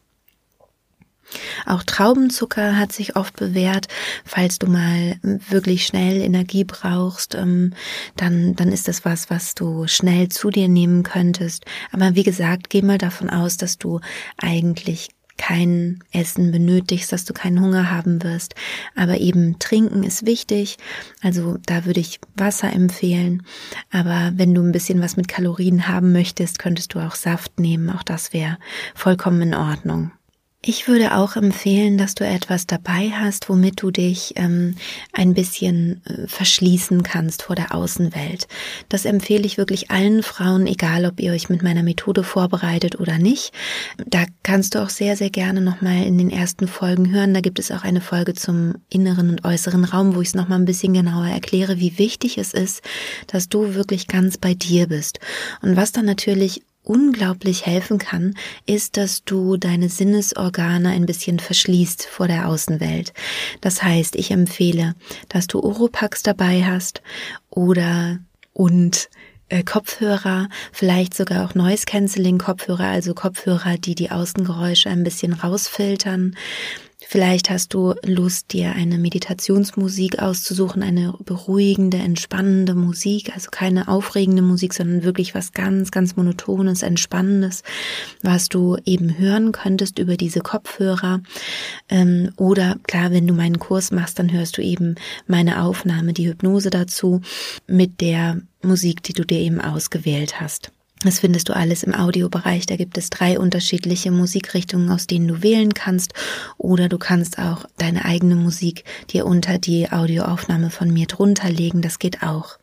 Auch 1.67 1.83
Traubenzucker 1.83 2.79
hat 2.79 2.93
sich 2.93 3.17
oft 3.17 3.37
bewährt. 3.37 3.89
Falls 4.25 4.59
du 4.59 4.67
mal 4.67 5.17
wirklich 5.23 5.87
schnell 5.87 6.21
Energie 6.21 6.65
brauchst, 6.65 7.35
ähm, 7.35 7.75
dann, 8.17 8.55
dann 8.57 8.73
ist 8.73 8.89
das 8.89 9.05
was, 9.05 9.31
was 9.31 9.55
du 9.55 9.87
schnell 9.87 10.29
zu 10.29 10.51
dir 10.51 10.69
nehmen 10.69 11.03
könntest. 11.03 11.65
Aber 11.93 12.15
wie 12.15 12.23
gesagt, 12.23 12.71
geh 12.71 12.83
mal 12.83 12.99
davon 12.99 13.31
aus, 13.31 13.57
dass 13.57 13.79
du 13.79 14.01
eigentlich 14.39 15.11
kein 15.37 15.99
Essen 16.13 16.53
benötigst, 16.53 17.11
dass 17.11 17.25
du 17.25 17.33
keinen 17.33 17.61
Hunger 17.61 17.91
haben 17.91 18.23
wirst. 18.23 18.55
Aber 18.95 19.19
eben 19.19 19.59
trinken 19.59 20.05
ist 20.05 20.25
wichtig. 20.25 20.77
Also 21.21 21.59
da 21.67 21.85
würde 21.85 22.01
ich 22.01 22.21
Wasser 22.37 22.73
empfehlen. 22.73 23.43
Aber 23.91 24.33
wenn 24.37 24.55
du 24.55 24.63
ein 24.63 24.73
bisschen 24.73 25.01
was 25.01 25.17
mit 25.17 25.29
Kalorien 25.29 25.89
haben 25.89 26.13
möchtest, 26.13 26.59
könntest 26.59 26.95
du 26.95 27.01
auch 27.01 27.17
Saft 27.17 27.59
nehmen. 27.59 27.91
Auch 27.91 28.03
das 28.03 28.33
wäre 28.33 28.59
vollkommen 28.95 29.43
in 29.43 29.55
Ordnung. 29.55 30.13
Ich 30.65 30.87
würde 30.87 31.17
auch 31.17 31.35
empfehlen, 31.35 31.99
dass 31.99 32.15
du 32.15 32.25
etwas 32.25 32.69
dabei 32.69 33.11
hast, 33.11 33.49
womit 33.49 33.83
du 33.83 33.91
dich 33.91 34.35
ähm, 34.37 34.77
ein 35.13 35.35
bisschen 35.35 36.01
äh, 36.07 36.29
verschließen 36.29 37.03
kannst 37.03 37.43
vor 37.43 37.57
der 37.57 37.75
Außenwelt. 37.75 38.47
Das 38.89 39.05
empfehle 39.05 39.45
ich 39.45 39.59
wirklich 39.59 39.91
allen 39.91 40.23
Frauen, 40.23 40.69
egal 40.69 41.05
ob 41.05 41.19
ihr 41.19 41.33
euch 41.33 41.49
mit 41.49 41.65
meiner 41.65 41.83
Methode 41.83 42.23
vorbereitet 42.23 43.01
oder 43.01 43.19
nicht. 43.19 43.53
Da 44.07 44.25
kannst 44.45 44.77
du 44.77 44.85
auch 44.85 44.89
sehr, 44.89 45.17
sehr 45.17 45.31
gerne 45.31 45.63
nochmal 45.63 46.05
in 46.05 46.17
den 46.17 46.31
ersten 46.31 46.69
Folgen 46.69 47.11
hören. 47.11 47.35
Da 47.35 47.41
gibt 47.41 47.59
es 47.59 47.73
auch 47.73 47.83
eine 47.83 48.01
Folge 48.01 48.35
zum 48.35 48.75
inneren 48.89 49.31
und 49.31 49.45
äußeren 49.45 49.83
Raum, 49.83 50.15
wo 50.15 50.21
ich 50.21 50.29
es 50.29 50.35
nochmal 50.37 50.61
ein 50.61 50.65
bisschen 50.65 50.95
genauer 50.95 51.27
erkläre, 51.27 51.81
wie 51.81 51.99
wichtig 51.99 52.39
es 52.39 52.55
ist, 52.55 52.83
dass 53.27 53.49
du 53.49 53.75
wirklich 53.75 54.07
ganz 54.07 54.39
bei 54.39 54.55
dir 54.55 54.87
bist. 54.87 55.19
Und 55.61 55.75
was 55.75 55.91
dann 55.91 56.05
natürlich 56.05 56.63
unglaublich 56.83 57.67
helfen 57.67 57.99
kann, 57.99 58.35
ist, 58.67 58.97
dass 58.97 59.25
du 59.25 59.57
deine 59.57 59.89
Sinnesorgane 59.89 60.91
ein 60.91 61.07
bisschen 61.07 61.39
verschließt 61.39 62.07
vor 62.07 62.29
der 62.29 62.49
Außenwelt. 62.49 63.13
Das 63.61 63.83
heißt, 63.83 64.17
ich 64.17 64.31
empfehle, 64.31 64.95
dass 65.29 65.47
du 65.47 65.61
Oropax 65.61 66.23
dabei 66.23 66.65
hast 66.65 67.03
oder 67.51 68.19
und 68.53 69.09
äh, 69.49 69.63
Kopfhörer, 69.63 70.49
vielleicht 70.73 71.15
sogar 71.15 71.45
auch 71.45 71.55
Noise 71.55 71.85
Cancelling 71.85 72.39
Kopfhörer, 72.39 72.87
also 72.87 73.15
Kopfhörer, 73.15 73.77
die 73.77 73.95
die 73.95 74.11
Außengeräusche 74.11 74.89
ein 74.89 75.05
bisschen 75.05 75.35
rausfiltern. 75.35 76.37
Vielleicht 77.09 77.51
hast 77.51 77.75
du 77.75 77.95
Lust, 78.05 78.53
dir 78.53 78.73
eine 78.73 78.99
Meditationsmusik 78.99 80.21
auszusuchen, 80.21 80.83
eine 80.83 81.15
beruhigende, 81.25 81.99
entspannende 81.99 82.75
Musik, 82.75 83.33
also 83.35 83.51
keine 83.51 83.89
aufregende 83.89 84.43
Musik, 84.43 84.75
sondern 84.75 85.03
wirklich 85.03 85.35
was 85.35 85.53
ganz, 85.53 85.91
ganz 85.91 86.17
monotones, 86.17 86.83
entspannendes, 86.83 87.63
was 88.23 88.49
du 88.49 88.77
eben 88.85 89.19
hören 89.19 89.53
könntest 89.53 89.99
über 89.99 90.17
diese 90.17 90.41
Kopfhörer. 90.41 91.21
Ähm, 91.89 92.31
oder 92.37 92.77
klar, 92.85 93.11
wenn 93.11 93.27
du 93.27 93.35
meinen 93.35 93.59
Kurs 93.59 93.91
machst, 93.91 94.19
dann 94.19 94.33
hörst 94.33 94.57
du 94.57 94.63
eben 94.63 94.95
meine 95.27 95.63
Aufnahme, 95.63 96.13
die 96.13 96.29
Hypnose 96.29 96.71
dazu 96.71 97.21
mit 97.67 98.01
der 98.01 98.41
Musik, 98.63 99.03
die 99.03 99.13
du 99.13 99.25
dir 99.25 99.39
eben 99.39 99.61
ausgewählt 99.61 100.41
hast. 100.41 100.73
Das 101.05 101.19
findest 101.19 101.49
du 101.49 101.57
alles 101.57 101.83
im 101.83 101.95
Audiobereich. 101.95 102.67
Da 102.67 102.77
gibt 102.77 102.97
es 102.97 103.11
drei 103.11 103.39
unterschiedliche 103.39 104.11
Musikrichtungen, 104.11 104.91
aus 104.91 105.07
denen 105.07 105.27
du 105.27 105.43
wählen 105.43 105.75
kannst. 105.75 106.13
Oder 106.59 106.89
du 106.89 106.99
kannst 106.99 107.39
auch 107.39 107.65
deine 107.77 108.05
eigene 108.05 108.37
Musik 108.37 108.85
dir 109.11 109.27
unter 109.27 109.59
die 109.59 109.91
Audioaufnahme 109.91 110.71
von 110.71 110.93
mir 110.93 111.07
drunter 111.07 111.51
legen. 111.51 111.83
Das 111.83 111.99
geht 111.99 112.23
auch. 112.23 112.59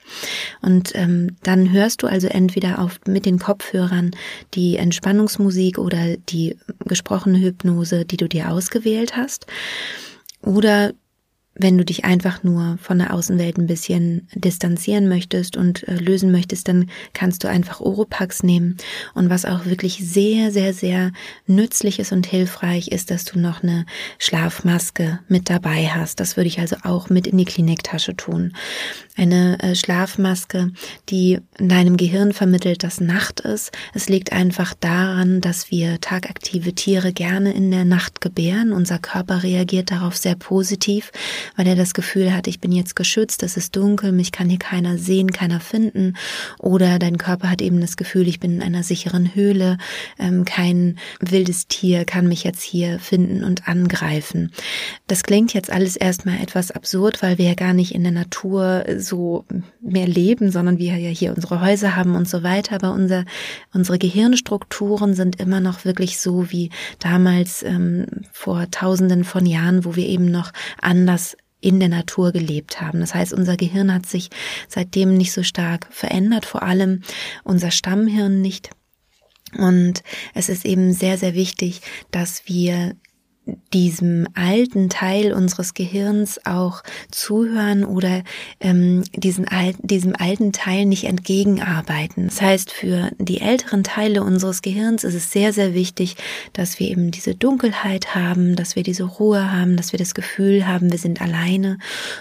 Und 0.62 0.91
ähm, 0.96 1.36
dann 1.43 1.72
hörst 1.72 2.03
du 2.03 2.08
also 2.08 2.27
entweder 2.27 2.79
auf 2.79 3.00
mit 3.05 3.25
den 3.25 3.39
Kopfhörern 3.39 4.12
die 4.53 4.77
Entspannungsmusik 4.77 5.77
oder 5.77 6.17
die 6.17 6.55
gesprochene 6.86 7.39
Hypnose, 7.39 8.05
die 8.05 8.17
du 8.17 8.27
dir 8.27 8.51
ausgewählt 8.51 9.17
hast. 9.17 9.48
Oder 10.41 10.93
wenn 11.60 11.78
du 11.78 11.84
dich 11.84 12.06
einfach 12.06 12.42
nur 12.44 12.78
von 12.82 13.00
der 13.00 13.13
Außenwelt 13.13 13.58
ein 13.58 13.68
bisschen 13.68 14.28
distanzieren 14.34 15.10
möchtest 15.10 15.58
und 15.58 15.88
äh, 15.88 15.96
lösen 15.96 16.32
möchtest, 16.32 16.70
dann 16.70 16.89
kannst 17.13 17.44
du 17.44 17.50
einfach 17.50 17.82
Oropax 17.82 18.44
nehmen. 18.44 18.78
Und 19.13 19.30
was 19.30 19.44
auch 19.44 19.66
wirklich 19.66 20.00
sehr, 20.01 20.51
sehr, 20.51 20.74
sehr 20.74 21.12
nützlich 21.48 22.00
ist 22.00 22.13
und 22.13 22.25
hilfreich 22.25 22.88
ist, 22.88 23.12
dass 23.12 23.25
du 23.25 23.39
noch 23.39 23.62
eine 23.62 23.86
Schlafmaske 24.20 25.20
mit 25.28 25.50
dabei 25.50 25.88
hast. 25.88 26.22
Das 26.22 26.38
würde 26.38 26.48
ich 26.48 26.60
also 26.60 26.78
auch 26.84 27.10
mit 27.10 27.28
in 27.28 27.38
die 27.38 27.46
Kliniktasche 27.46 28.16
tun. 28.16 28.54
Eine 29.18 29.62
äh, 29.62 29.75
Schlafmaske, 29.75 30.72
die 31.10 31.39
deinem 31.58 31.98
Gehirn 31.98 32.32
vermittelt, 32.32 32.84
dass 32.84 33.01
Nacht 33.01 33.42
ist. 33.42 33.72
Es 33.94 34.08
liegt 34.08 34.32
einfach 34.32 34.74
daran, 34.74 35.42
dass 35.42 35.72
wir 35.72 36.00
tagaktive 36.00 36.74
Tiere 36.74 37.12
gerne 37.12 37.51
in 37.51 37.70
der 37.70 37.84
Nacht 37.84 38.22
gebären. 38.22 38.72
Unser 38.72 38.98
Körper 38.98 39.44
reagiert 39.44 39.92
darauf 39.92 40.16
sehr 40.16 40.36
positiv 40.36 41.12
weil 41.56 41.68
er 41.68 41.75
das 41.75 41.94
Gefühl 41.94 42.34
hat, 42.34 42.48
ich 42.48 42.60
bin 42.60 42.72
jetzt 42.72 42.96
geschützt, 42.96 43.44
es 43.44 43.58
ist 43.58 43.75
dunkel, 43.75 44.12
mich 44.12 44.32
kann 44.32 44.50
hier 44.50 44.60
keiner 44.60 44.98
sehen, 44.98 45.32
keiner 45.32 45.60
finden. 45.60 46.15
Oder 46.60 47.00
dein 47.00 47.18
Körper 47.18 47.50
hat 47.50 47.62
eben 47.62 47.82
das 47.82 47.98
Gefühl, 47.98 48.27
ich 48.27 48.39
bin 48.39 48.56
in 48.56 48.62
einer 48.62 48.84
sicheren 48.84 49.36
Höhle, 49.36 49.77
ähm, 50.18 50.46
kein 50.46 50.98
wildes 51.20 51.68
Tier 51.68 52.06
kann 52.06 52.27
mich 52.27 52.44
jetzt 52.44 52.62
hier 52.62 53.00
finden 53.00 53.44
und 53.44 53.68
angreifen. 53.68 54.51
Das 55.08 55.24
klingt 55.24 55.53
jetzt 55.53 55.72
alles 55.72 55.96
erstmal 55.96 56.41
etwas 56.41 56.72
absurd, 56.72 57.22
weil 57.22 57.38
wir 57.38 57.46
ja 57.46 57.56
gar 57.56 57.74
nicht 57.74 57.94
in 57.94 58.03
der 58.03 58.12
Natur 58.12 58.86
so 58.98 59.46
mehr 59.82 60.08
leben, 60.08 60.51
sondern 60.51 60.77
wir 60.77 60.98
ja 60.98 61.10
hier 61.10 61.34
unsere 61.36 61.62
Häuser 61.62 61.96
haben 61.96 62.15
und 62.15 62.27
so 62.27 62.44
weiter. 62.44 62.75
Aber 62.75 62.94
unser, 62.94 63.25
unsere 63.74 63.98
Gehirnstrukturen 63.98 65.13
sind 65.13 65.39
immer 65.39 65.60
noch 65.60 65.86
wirklich 65.86 66.20
so 66.20 66.51
wie 66.51 66.70
damals 67.00 67.63
ähm, 67.63 68.06
vor 68.32 68.70
tausenden 68.72 69.24
von 69.24 69.46
Jahren, 69.46 69.86
wo 69.86 69.96
wir 69.96 70.08
eben 70.08 70.32
noch 70.32 70.51
anders 70.82 71.38
in 71.62 71.80
der 71.80 71.89
Natur 71.89 72.32
gelebt 72.32 72.82
haben. 72.82 73.00
Das 73.00 73.13
heißt, 73.13 73.34
unser 73.34 73.58
Gehirn 73.58 73.94
hat 73.94 74.06
sich 74.06 74.30
seitdem 74.68 75.16
nicht 75.16 75.34
so 75.34 75.44
stark 75.44 75.88
verändert, 75.92 76.46
vor 76.46 76.63
allem 76.63 77.01
unser 77.44 77.72
Stammhirn 77.72 78.42
nicht. 78.42 78.70
Und 79.58 80.04
es 80.34 80.48
ist 80.50 80.66
eben 80.66 80.94
sehr, 80.94 81.18
sehr 81.18 81.34
wichtig, 81.34 81.82
dass 82.12 82.44
wir 82.46 82.96
diesem 83.74 84.27
alten 84.34 84.89
Teil 84.89 85.34
unseres 85.34 85.74
Gehirns 85.74 86.46
auch 86.46 86.84
zuhören 87.12 87.84
oder 87.84 88.24
ähm, 88.60 89.03
diesen 89.15 89.48
alten, 89.48 89.86
diesem 89.86 90.15
alten 90.15 90.51
Teil 90.51 90.86
nicht 90.86 91.06
entgegenarbeiten. 91.06 92.27
Das 92.27 92.41
heißt, 92.41 92.72
für 92.72 93.12
die 93.20 93.41
älteren 93.41 93.84
Teile 93.84 94.24
unseres 94.24 94.62
Gehirns 94.62 95.03
ist 95.03 95.13
es 95.13 95.32
sehr, 95.32 95.53
sehr 95.53 95.74
wichtig, 95.74 96.15
dass 96.53 96.79
wir 96.79 96.89
eben 96.89 97.12
diese 97.12 97.36
Dunkelheit 97.36 98.15
haben, 98.15 98.56
dass 98.56 98.75
wir 98.75 98.84
diese 98.84 99.03
Ruhe 99.03 99.51
haben, 99.51 99.77
dass 99.77 99.91
wir 99.91 100.00
das 100.00 100.13
Gefühl 100.13 100.68
haben, 100.68 100.91
wir 100.91 101.00
sind 101.00 101.22
alleine. 101.22 101.77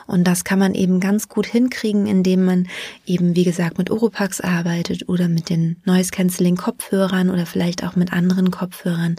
Und 0.07 0.25
das 0.25 0.45
kann 0.45 0.59
man 0.59 0.75
eben 0.75 1.01
ganz 1.01 1.29
gut 1.29 1.47
hinkriegen, 1.47 2.07
indem 2.07 2.45
man 2.45 2.69
eben, 3.07 3.37
wie 3.37 3.45
gesagt, 3.45 3.79
mit 3.79 3.91
Oropax 3.91 4.41
arbeitet 4.41 5.09
oder 5.09 5.29
mit 5.29 5.51
den 5.51 5.77
Noise 5.85 6.11
Cancelling 6.11 6.57
Kopfhörern 6.57 7.31
oder 7.31 7.47
vielleicht 7.47 7.85
auch 7.85 7.97
mit 7.97 8.13
anderen 8.13 8.51
Kopfhörern 8.51 9.17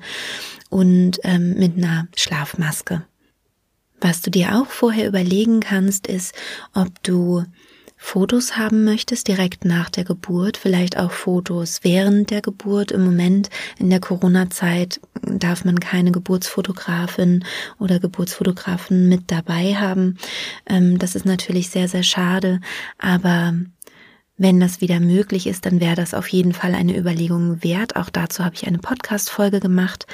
und 0.69 1.19
ähm, 1.23 1.55
mit 1.55 1.77
einer 1.77 1.98
Schlafmaske. 2.15 3.03
Was 4.01 4.21
du 4.21 4.31
dir 4.31 4.55
auch 4.55 4.67
vorher 4.67 5.07
überlegen 5.07 5.59
kannst, 5.59 6.07
ist, 6.07 6.33
ob 6.73 7.03
du 7.03 7.43
Fotos 8.01 8.55
haben 8.55 8.85
möchtest 8.85 9.27
direkt 9.27 9.65
nach 9.65 9.89
der 9.89 10.05
Geburt, 10.05 10.55
vielleicht 10.55 10.97
auch 10.97 11.11
Fotos 11.11 11.81
während 11.83 12.31
der 12.31 12.41
Geburt. 12.41 12.91
Im 12.91 13.03
Moment 13.03 13.49
in 13.77 13.89
der 13.89 13.99
Corona-Zeit 13.99 15.01
darf 15.21 15.65
man 15.65 15.81
keine 15.81 16.13
Geburtsfotografin 16.13 17.43
oder 17.77 17.99
Geburtsfotografen 17.99 19.09
mit 19.09 19.29
dabei 19.29 19.75
haben. 19.75 20.17
Ähm, 20.65 20.97
das 20.97 21.13
ist 21.13 21.25
natürlich 21.25 21.69
sehr, 21.69 21.89
sehr 21.89 22.03
schade, 22.03 22.61
aber 22.97 23.53
wenn 24.37 24.61
das 24.61 24.79
wieder 24.79 25.01
möglich 25.01 25.45
ist, 25.45 25.65
dann 25.65 25.81
wäre 25.81 25.95
das 25.95 26.13
auf 26.13 26.29
jeden 26.29 26.53
Fall 26.53 26.73
eine 26.73 26.97
Überlegung 26.97 27.61
wert. 27.61 27.97
Auch 27.97 28.09
dazu 28.09 28.45
habe 28.45 28.55
ich 28.55 28.65
eine 28.65 28.79
Podcast-Folge 28.79 29.59
gemacht. 29.59 30.07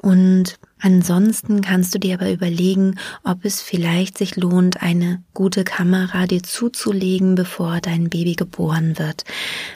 Und 0.00 0.58
ansonsten 0.78 1.60
kannst 1.60 1.92
du 1.92 1.98
dir 1.98 2.14
aber 2.14 2.30
überlegen, 2.30 2.98
ob 3.24 3.44
es 3.44 3.60
vielleicht 3.60 4.16
sich 4.16 4.36
lohnt, 4.36 4.80
eine 4.80 5.24
gute 5.34 5.64
Kamera 5.64 6.26
dir 6.26 6.42
zuzulegen, 6.42 7.34
bevor 7.34 7.80
dein 7.80 8.08
Baby 8.08 8.34
geboren 8.34 8.96
wird. 8.96 9.24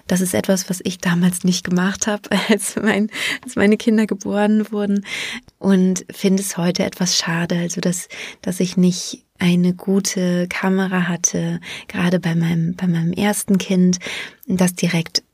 Das 0.07 0.21
ist 0.21 0.33
etwas, 0.33 0.71
was 0.71 0.81
ich 0.85 0.99
damals 0.99 1.43
nicht 1.43 1.64
gemacht 1.64 2.07
habe, 2.07 2.29
als, 2.49 2.76
mein, 2.76 3.11
als 3.43 3.57
meine 3.57 3.76
Kinder 3.76 4.07
geboren 4.07 4.71
wurden 4.71 5.05
und 5.59 6.05
finde 6.11 6.43
es 6.43 6.57
heute 6.57 6.85
etwas 6.85 7.17
schade, 7.17 7.57
also 7.57 7.81
dass, 7.81 8.09
dass 8.43 8.61
ich 8.61 8.76
nicht 8.76 9.25
eine 9.41 9.75
gute 9.75 10.47
Kamera 10.47 11.09
hatte, 11.09 11.59
gerade 11.88 12.21
bei 12.21 12.37
meinem, 12.37 12.76
bei 12.76 12.87
meinem 12.87 13.12
ersten 13.12 13.59
Kind, 13.59 13.99
das 14.47 14.75
direkt 14.75 15.25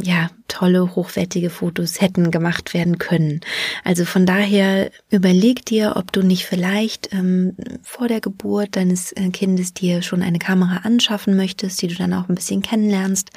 ja, 0.00 0.30
tolle, 0.52 0.94
hochwertige 0.94 1.48
Fotos 1.48 2.00
hätten 2.02 2.30
gemacht 2.30 2.74
werden 2.74 2.98
können. 2.98 3.40
Also 3.84 4.04
von 4.04 4.26
daher 4.26 4.90
überleg 5.10 5.64
dir, 5.64 5.94
ob 5.96 6.12
du 6.12 6.22
nicht 6.22 6.44
vielleicht 6.44 7.12
ähm, 7.14 7.56
vor 7.82 8.06
der 8.06 8.20
Geburt 8.20 8.76
deines 8.76 9.12
äh, 9.12 9.30
Kindes 9.30 9.72
dir 9.72 10.02
schon 10.02 10.20
eine 10.20 10.38
Kamera 10.38 10.82
anschaffen 10.84 11.36
möchtest, 11.36 11.80
die 11.80 11.86
du 11.86 11.94
dann 11.94 12.12
auch 12.12 12.28
ein 12.28 12.34
bisschen 12.34 12.60
kennenlernst, 12.60 13.30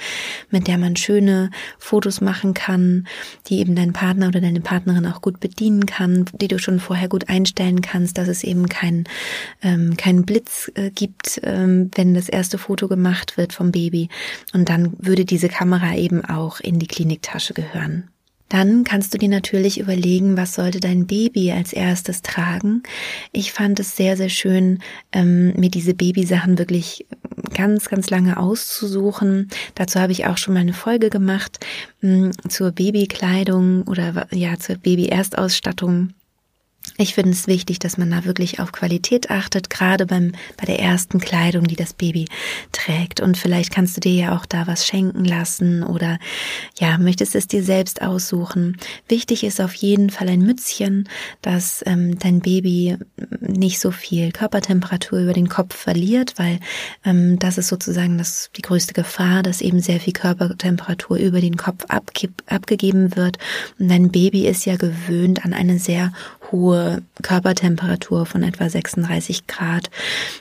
mit 0.50 0.68
der 0.68 0.78
man 0.78 0.98
schöne 0.98 1.52
Fotos 1.80 2.20
machen 2.20 2.54
kann, 2.54 3.08
die 3.48 3.60
eben 3.60 3.76
dein 3.76 3.94
Partner 3.94 4.28
oder 4.28 4.42
deine 4.42 4.62
Partnerin 4.62 5.08
auch 5.08 5.22
gut 5.22 5.40
bedienen 5.40 5.86
kann, 5.86 6.26
die 6.42 6.50
du 6.50 6.60
schon 6.60 6.82
vorher 6.82 7.08
gut 7.08 7.30
einstellen 7.30 7.80
kannst, 7.80 8.18
dass 8.18 8.28
es 8.28 8.44
eben 8.44 8.68
kein, 8.68 9.06
ähm, 9.62 9.96
kein 9.96 10.26
Blitz 10.26 10.70
äh, 10.76 10.92
gibt, 10.92 11.40
ähm, 11.44 11.92
wenn 11.96 12.14
das 12.14 12.28
erste 12.28 12.58
Foto 12.58 12.90
gemacht 12.90 13.38
wird 13.38 13.54
vom 13.54 13.72
Baby. 13.72 14.10
Und 14.54 14.68
dann 14.68 14.94
würde 14.98 15.24
diese 15.24 15.48
Kamera 15.48 15.96
eben 15.96 16.26
auch 16.26 16.60
in 16.60 16.78
die 16.78 16.88
Klinik 16.88 17.05
Kliniktasche 17.06 17.54
gehören. 17.54 18.10
Dann 18.50 18.84
kannst 18.84 19.14
du 19.14 19.20
dir 19.20 19.30
natürlich 19.30 19.80
überlegen, 19.80 20.38
was 20.38 20.56
sollte 20.56 20.80
dein 20.80 21.06
Baby 21.06 21.52
als 21.52 21.72
erstes 21.72 22.24
tragen. 22.24 22.82
Ich 23.32 23.52
fand 23.54 23.80
es 23.80 23.96
sehr, 23.96 24.18
sehr 24.18 24.30
schön, 24.30 24.80
ähm, 25.12 25.54
mir 25.56 25.70
diese 25.70 25.94
Babysachen 25.94 26.58
wirklich 26.58 27.06
ganz, 27.54 27.90
ganz 27.90 28.10
lange 28.10 28.38
auszusuchen. 28.38 29.50
Dazu 29.76 30.00
habe 30.00 30.14
ich 30.14 30.26
auch 30.26 30.38
schon 30.38 30.56
mal 30.56 30.62
eine 30.62 30.74
Folge 30.74 31.12
gemacht 31.12 31.64
mh, 32.02 32.32
zur 32.50 32.72
Babykleidung 32.72 33.84
oder 33.84 34.28
ja 34.32 34.58
zur 34.58 34.78
Baby-Erstausstattung. 34.78 36.15
Ich 36.98 37.14
finde 37.14 37.32
es 37.32 37.48
wichtig, 37.48 37.80
dass 37.80 37.98
man 37.98 38.10
da 38.10 38.24
wirklich 38.24 38.62
auf 38.62 38.72
Qualität 38.72 39.30
achtet, 39.30 39.70
gerade 39.70 40.06
beim, 40.06 40.32
bei 40.56 40.66
der 40.66 40.80
ersten 40.80 41.20
Kleidung, 41.20 41.66
die 41.66 41.76
das 41.76 41.94
Baby 41.94 42.26
trägt. 42.72 43.20
Und 43.20 43.38
vielleicht 43.38 43.74
kannst 43.74 43.98
du 43.98 44.02
dir 44.02 44.14
ja 44.14 44.38
auch 44.38 44.46
da 44.46 44.66
was 44.66 44.88
schenken 44.88 45.26
lassen 45.26 45.84
oder 45.84 46.20
ja, 46.80 46.98
möchtest 46.98 47.36
es 47.36 47.48
dir 47.48 47.64
selbst 47.64 48.02
aussuchen. 48.02 48.78
Wichtig 49.10 49.44
ist 49.44 49.60
auf 49.60 49.74
jeden 49.74 50.10
Fall 50.10 50.30
ein 50.30 50.40
Mützchen, 50.40 51.10
dass 51.42 51.84
ähm, 51.86 52.18
dein 52.18 52.40
Baby 52.40 52.98
nicht 53.42 53.82
so 53.82 53.92
viel 53.92 54.32
Körpertemperatur 54.32 55.20
über 55.20 55.34
den 55.34 55.50
Kopf 55.50 55.76
verliert, 55.76 56.36
weil 56.38 56.62
ähm, 57.04 57.38
das 57.40 57.58
ist 57.58 57.68
sozusagen 57.68 58.18
das, 58.18 58.52
die 58.56 58.62
größte 58.62 58.94
Gefahr, 58.94 59.44
dass 59.44 59.60
eben 59.60 59.82
sehr 59.82 60.00
viel 60.00 60.14
Körpertemperatur 60.14 61.18
über 61.18 61.42
den 61.42 61.58
Kopf 61.58 61.84
abgegeben 61.90 63.18
wird. 63.18 63.38
Und 63.80 63.90
dein 63.90 64.12
Baby 64.12 64.48
ist 64.48 64.64
ja 64.64 64.78
gewöhnt 64.78 65.44
an 65.44 65.54
eine 65.54 65.78
sehr 65.78 66.14
hohe 66.52 66.85
Körpertemperatur 67.22 68.26
von 68.26 68.44
etwa 68.44 68.70
36 68.70 69.48
Grad, 69.48 69.90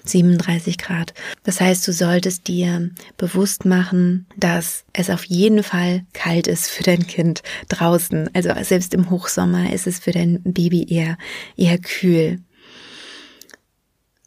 37 0.04 0.78
Grad. 0.78 1.14
Das 1.42 1.60
heißt, 1.60 1.86
du 1.86 1.92
solltest 1.92 2.48
dir 2.48 2.90
bewusst 3.16 3.64
machen, 3.64 4.26
dass 4.36 4.84
es 4.92 5.10
auf 5.10 5.24
jeden 5.24 5.62
Fall 5.62 6.04
kalt 6.12 6.46
ist 6.46 6.68
für 6.68 6.82
dein 6.82 7.06
Kind 7.06 7.42
draußen. 7.68 8.30
Also 8.34 8.50
selbst 8.62 8.94
im 8.94 9.10
Hochsommer 9.10 9.72
ist 9.72 9.86
es 9.86 9.98
für 9.98 10.12
dein 10.12 10.40
Baby 10.42 10.86
eher, 10.88 11.16
eher 11.56 11.78
kühl. 11.78 12.40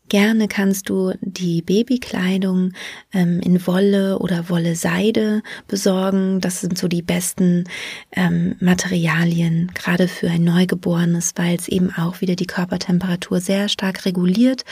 Gerne 0.09 0.47
kannst 0.47 0.87
du 0.87 1.13
die 1.19 1.61
Babykleidung 1.61 2.71
ähm, 3.13 3.41
in 3.41 3.67
Wolle 3.67 4.19
oder 4.19 4.47
Wolle-Seide 4.47 5.43
besorgen. 5.67 6.39
Das 6.39 6.61
sind 6.61 6.77
so 6.77 6.87
die 6.87 7.01
besten 7.01 7.65
ähm, 8.13 8.55
Materialien, 8.61 9.69
gerade 9.73 10.07
für 10.07 10.29
ein 10.29 10.45
Neugeborenes, 10.45 11.33
weil 11.35 11.57
es 11.57 11.67
eben 11.67 11.93
auch 11.93 12.21
wieder 12.21 12.35
die 12.37 12.47
Körpertemperatur 12.47 13.41
sehr 13.41 13.67
stark 13.67 14.05
reguliert. 14.05 14.63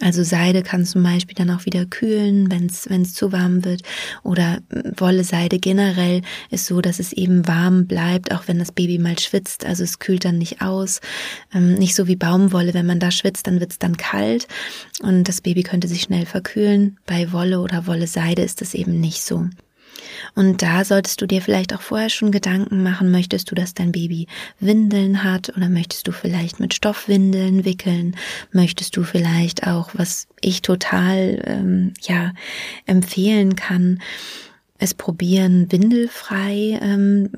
Also 0.00 0.22
Seide 0.22 0.62
kann 0.62 0.84
zum 0.84 1.02
Beispiel 1.02 1.34
dann 1.34 1.50
auch 1.50 1.64
wieder 1.64 1.84
kühlen, 1.84 2.48
wenn 2.48 2.66
es 2.66 3.14
zu 3.14 3.32
warm 3.32 3.64
wird. 3.64 3.82
Oder 4.22 4.58
äh, 4.70 4.92
Wolle-Seide 4.96 5.58
generell 5.58 6.22
ist 6.50 6.66
so, 6.66 6.80
dass 6.80 7.00
es 7.00 7.12
eben 7.12 7.48
warm 7.48 7.88
bleibt, 7.88 8.30
auch 8.30 8.46
wenn 8.46 8.60
das 8.60 8.70
Baby 8.70 8.98
mal 8.98 9.18
schwitzt. 9.18 9.66
Also 9.66 9.82
es 9.82 9.98
kühlt 9.98 10.24
dann 10.24 10.38
nicht 10.38 10.62
aus. 10.62 11.00
Ähm, 11.52 11.74
nicht 11.74 11.96
so 11.96 12.06
wie 12.06 12.16
Baumwolle, 12.16 12.72
wenn 12.72 12.86
man 12.86 13.00
da 13.00 13.10
schwitzt, 13.10 13.48
dann 13.48 13.58
wird 13.58 13.72
es 13.72 13.78
dann 13.80 13.96
kalt 13.96 14.46
und 15.02 15.24
das 15.24 15.40
Baby 15.40 15.62
könnte 15.62 15.88
sich 15.88 16.02
schnell 16.02 16.26
verkühlen. 16.26 16.98
Bei 17.06 17.32
Wolle 17.32 17.60
oder 17.60 17.86
Wolle-Seide 17.86 18.42
ist 18.42 18.62
es 18.62 18.74
eben 18.74 19.00
nicht 19.00 19.22
so. 19.22 19.48
Und 20.34 20.62
da 20.62 20.84
solltest 20.84 21.20
du 21.20 21.26
dir 21.26 21.42
vielleicht 21.42 21.74
auch 21.74 21.80
vorher 21.80 22.10
schon 22.10 22.30
Gedanken 22.30 22.82
machen, 22.82 23.10
möchtest 23.10 23.50
du, 23.50 23.54
dass 23.54 23.74
dein 23.74 23.92
Baby 23.92 24.26
Windeln 24.60 25.24
hat 25.24 25.56
oder 25.56 25.68
möchtest 25.68 26.06
du 26.06 26.12
vielleicht 26.12 26.60
mit 26.60 26.74
Stoffwindeln 26.74 27.64
wickeln? 27.64 28.16
Möchtest 28.52 28.96
du 28.96 29.02
vielleicht 29.02 29.66
auch, 29.66 29.90
was 29.94 30.28
ich 30.40 30.62
total 30.62 31.42
ähm, 31.44 31.94
ja 32.02 32.32
empfehlen 32.86 33.56
kann, 33.56 34.00
es 34.78 34.94
probieren, 34.94 35.72
windelfrei 35.72 36.78
ähm, 36.82 37.30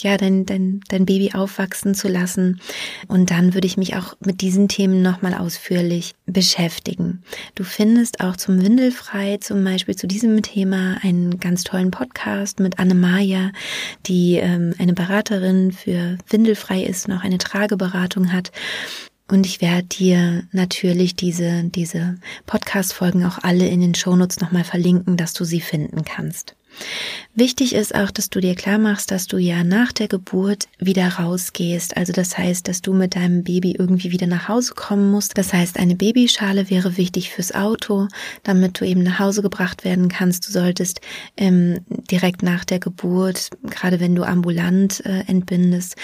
ja, 0.00 0.16
dein, 0.16 0.46
dein, 0.46 0.80
dein 0.88 1.06
Baby 1.06 1.32
aufwachsen 1.34 1.94
zu 1.94 2.08
lassen. 2.08 2.60
Und 3.06 3.30
dann 3.30 3.54
würde 3.54 3.66
ich 3.66 3.76
mich 3.76 3.96
auch 3.96 4.14
mit 4.24 4.40
diesen 4.40 4.68
Themen 4.68 5.02
nochmal 5.02 5.34
ausführlich 5.34 6.14
beschäftigen. 6.26 7.22
Du 7.54 7.64
findest 7.64 8.20
auch 8.20 8.36
zum 8.36 8.62
Windelfrei 8.62 9.38
zum 9.38 9.62
Beispiel 9.64 9.96
zu 9.96 10.06
diesem 10.06 10.42
Thema 10.42 10.98
einen 11.02 11.40
ganz 11.40 11.64
tollen 11.64 11.90
Podcast 11.90 12.60
mit 12.60 12.78
Anne 12.78 12.94
Maja, 12.94 13.50
die 14.06 14.36
ähm, 14.36 14.74
eine 14.78 14.94
Beraterin 14.94 15.72
für 15.72 16.18
Windelfrei 16.28 16.82
ist 16.82 17.08
und 17.08 17.14
auch 17.14 17.24
eine 17.24 17.38
Trageberatung 17.38 18.32
hat. 18.32 18.52
Und 19.30 19.44
ich 19.44 19.60
werde 19.60 19.86
dir 19.86 20.44
natürlich 20.52 21.14
diese, 21.14 21.64
diese 21.64 22.16
Podcast-Folgen 22.46 23.26
auch 23.26 23.38
alle 23.42 23.68
in 23.68 23.80
den 23.80 23.94
Shownotes 23.94 24.40
nochmal 24.40 24.64
verlinken, 24.64 25.18
dass 25.18 25.34
du 25.34 25.44
sie 25.44 25.60
finden 25.60 26.02
kannst. 26.04 26.56
Wichtig 27.34 27.74
ist 27.74 27.94
auch, 27.94 28.10
dass 28.10 28.30
du 28.30 28.40
dir 28.40 28.56
klar 28.56 28.78
machst, 28.78 29.10
dass 29.12 29.28
du 29.28 29.38
ja 29.38 29.62
nach 29.62 29.92
der 29.92 30.08
Geburt 30.08 30.66
wieder 30.78 31.06
rausgehst. 31.06 31.96
Also 31.96 32.12
das 32.12 32.36
heißt, 32.36 32.66
dass 32.66 32.82
du 32.82 32.92
mit 32.92 33.14
deinem 33.14 33.44
Baby 33.44 33.76
irgendwie 33.78 34.10
wieder 34.10 34.26
nach 34.26 34.48
Hause 34.48 34.74
kommen 34.74 35.10
musst. 35.10 35.38
Das 35.38 35.52
heißt, 35.52 35.78
eine 35.78 35.94
Babyschale 35.94 36.68
wäre 36.68 36.96
wichtig 36.96 37.30
fürs 37.30 37.54
Auto, 37.54 38.08
damit 38.42 38.80
du 38.80 38.84
eben 38.84 39.04
nach 39.04 39.20
Hause 39.20 39.42
gebracht 39.42 39.84
werden 39.84 40.08
kannst. 40.08 40.48
Du 40.48 40.52
solltest 40.52 41.00
ähm, 41.36 41.78
direkt 42.10 42.42
nach 42.42 42.64
der 42.64 42.80
Geburt, 42.80 43.50
gerade 43.70 44.00
wenn 44.00 44.16
du 44.16 44.24
ambulant 44.24 45.04
äh, 45.06 45.22
entbindest, 45.28 45.94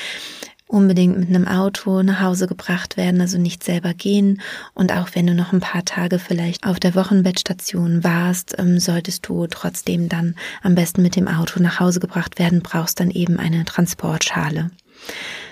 unbedingt 0.66 1.18
mit 1.18 1.28
einem 1.28 1.47
Auto 1.47 2.02
nach 2.02 2.21
Hause 2.21 2.47
gebracht 2.47 2.97
werden, 2.97 3.21
also 3.21 3.38
nicht 3.38 3.62
selber 3.62 3.94
gehen. 3.94 4.40
Und 4.73 4.92
auch 4.92 5.09
wenn 5.14 5.26
du 5.26 5.35
noch 5.35 5.52
ein 5.52 5.61
paar 5.61 5.85
Tage 5.85 6.18
vielleicht 6.18 6.66
auf 6.66 6.80
der 6.80 6.94
Wochenbettstation 6.94 8.02
warst, 8.02 8.54
ähm, 8.59 8.78
solltest 8.78 9.28
du 9.28 9.47
trotzdem 9.47 10.09
dann 10.09 10.35
am 10.62 10.75
besten 10.75 11.02
mit 11.02 11.16
dem 11.16 11.28
Auto 11.28 11.61
nach 11.61 11.80
Hause 11.80 12.00
gebracht 12.00 12.38
werden, 12.38 12.62
brauchst 12.62 13.00
dann 13.00 13.11
eben 13.11 13.38
eine 13.38 13.64
Transportschale. 13.64 14.71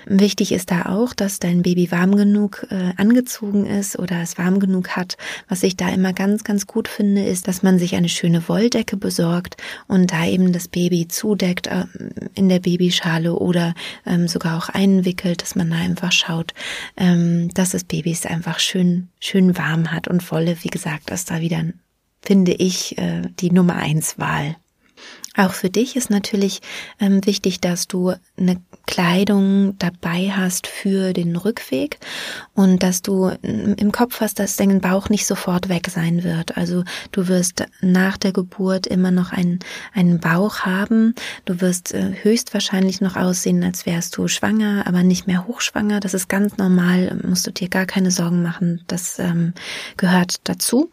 Wichtig 0.07 0.53
ist 0.53 0.71
da 0.71 0.87
auch, 0.87 1.13
dass 1.15 1.39
dein 1.39 1.63
Baby 1.63 1.91
warm 1.91 2.17
genug 2.17 2.67
äh, 2.71 2.93
angezogen 2.97 3.67
ist 3.67 3.99
oder 3.99 4.21
es 4.23 4.39
warm 4.39 4.61
genug 4.61 4.91
hat. 4.91 5.17
Was 5.49 5.63
ich 5.63 5.77
da 5.77 5.89
immer 5.89 6.13
ganz, 6.13 6.45
ganz 6.45 6.67
gut 6.67 6.89
finde, 6.89 7.25
ist, 7.25 7.49
dass 7.49 7.63
man 7.63 7.79
sich 7.79 7.95
eine 7.95 8.09
schöne 8.09 8.49
Wolldecke 8.49 8.97
besorgt 8.97 9.57
und 9.87 10.13
da 10.13 10.27
eben 10.27 10.53
das 10.53 10.69
Baby 10.69 11.09
zudeckt 11.09 11.67
äh, 11.67 11.85
in 12.35 12.49
der 12.49 12.61
Babyschale 12.61 13.35
oder 13.35 13.75
ähm, 14.07 14.29
sogar 14.29 14.59
auch 14.59 14.69
einwickelt, 14.69 15.43
dass 15.43 15.55
man 15.55 15.71
da 15.71 15.77
einfach 15.77 16.13
schaut, 16.13 16.53
ähm, 16.97 17.49
dass 17.55 17.71
das 17.71 17.85
Baby 17.85 18.13
es 18.13 18.27
einfach 18.27 18.59
schön, 18.59 19.09
schön 19.21 19.57
warm 19.57 19.93
hat 19.93 20.09
und 20.09 20.31
Wolle, 20.31 20.57
wie 20.63 20.69
gesagt, 20.69 21.11
ist 21.11 21.31
da 21.31 21.41
wieder, 21.41 21.65
finde 22.23 22.53
ich, 22.53 22.99
äh, 22.99 23.23
die 23.41 23.51
Nummer 23.51 23.77
eins 23.77 24.19
Wahl. 24.19 24.57
Auch 25.37 25.53
für 25.53 25.71
dich 25.71 25.97
ist 25.97 26.11
natürlich 26.11 26.61
ähm, 27.01 27.25
wichtig, 27.25 27.61
dass 27.61 27.89
du 27.89 28.13
eine 28.37 28.61
Kleidung 28.87 29.79
dabei 29.79 30.31
hast 30.31 30.67
für 30.67 31.15
den 31.15 31.37
Rückweg 31.37 31.99
und 32.53 32.83
dass 32.83 33.01
du 33.01 33.29
im 33.43 33.93
Kopf 33.93 34.21
hast, 34.21 34.39
dass 34.39 34.57
dein 34.57 34.83
Bauch 34.83 35.09
nicht 35.09 35.27
sofort 35.27 35.71
weg 35.71 35.89
sein 35.89 36.23
wird. 36.23 36.59
Also 36.59 36.85
du 37.13 37.29
wirst 37.29 37.65
nach 37.81 38.19
der 38.19 38.33
Geburt 38.33 38.87
immer 38.87 39.11
noch 39.11 39.33
einen, 39.33 39.61
einen 39.95 40.21
Bauch 40.21 40.61
haben. 40.61 41.15
Du 41.47 41.63
wirst 41.63 41.95
äh, 41.95 42.13
höchstwahrscheinlich 42.23 43.01
noch 43.01 43.17
aussehen, 43.17 43.65
als 43.65 43.87
wärst 43.87 44.19
du 44.19 44.29
schwanger, 44.29 44.87
aber 44.87 45.03
nicht 45.03 45.27
mehr 45.27 45.47
hochschwanger. 45.47 46.01
Das 46.01 46.13
ist 46.13 46.29
ganz 46.29 46.59
normal, 46.59 47.19
musst 47.27 47.47
du 47.47 47.53
dir 47.53 47.71
gar 47.71 47.87
keine 47.87 48.11
Sorgen 48.11 48.43
machen. 48.43 48.85
Das 48.87 49.19
ähm, 49.19 49.55
gehört 49.97 50.41
dazu. 50.45 50.91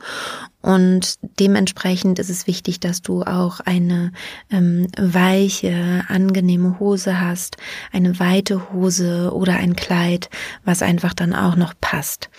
Und 0.62 1.16
dementsprechend 1.39 2.20
ist 2.20 2.30
es 2.30 2.46
wichtig, 2.46 2.80
dass 2.80 3.01
du 3.01 3.24
auch 3.24 3.62
eine 3.62 4.12
ähm, 4.51 4.88
weiche, 4.98 6.04
angenehme 6.10 6.80
Hose 6.80 7.22
hast, 7.22 7.58
eine 7.94 8.20
weite 8.20 8.74
Hose 8.74 9.32
oder 9.34 9.56
ein 9.56 9.75
Kleid, 9.75 10.30
was 10.66 10.82
einfach 10.82 11.13
dann 11.13 11.34
auch 11.34 11.56
noch 11.56 11.74
passt. 11.80 12.30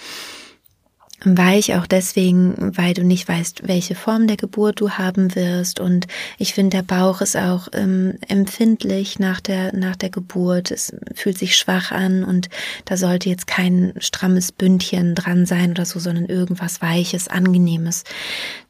Weich 1.24 1.74
auch 1.74 1.86
deswegen, 1.86 2.54
weil 2.76 2.94
du 2.94 3.04
nicht 3.04 3.28
weißt, 3.28 3.68
welche 3.68 3.94
Form 3.94 4.26
der 4.26 4.36
Geburt 4.36 4.80
du 4.80 4.90
haben 4.90 5.34
wirst. 5.34 5.78
Und 5.78 6.06
ich 6.38 6.54
finde, 6.54 6.78
der 6.78 6.82
Bauch 6.82 7.20
ist 7.20 7.36
auch 7.36 7.68
ähm, 7.72 8.14
empfindlich 8.28 9.18
nach 9.18 9.40
der, 9.40 9.74
nach 9.76 9.96
der 9.96 10.10
Geburt. 10.10 10.70
Es 10.70 10.94
fühlt 11.14 11.36
sich 11.36 11.56
schwach 11.56 11.92
an 11.92 12.24
und 12.24 12.48
da 12.86 12.96
sollte 12.96 13.28
jetzt 13.28 13.46
kein 13.46 13.92
strammes 13.98 14.50
Bündchen 14.50 15.14
dran 15.14 15.44
sein 15.44 15.72
oder 15.72 15.84
so, 15.84 15.98
sondern 15.98 16.26
irgendwas 16.26 16.80
Weiches, 16.80 17.28
Angenehmes. 17.28 18.04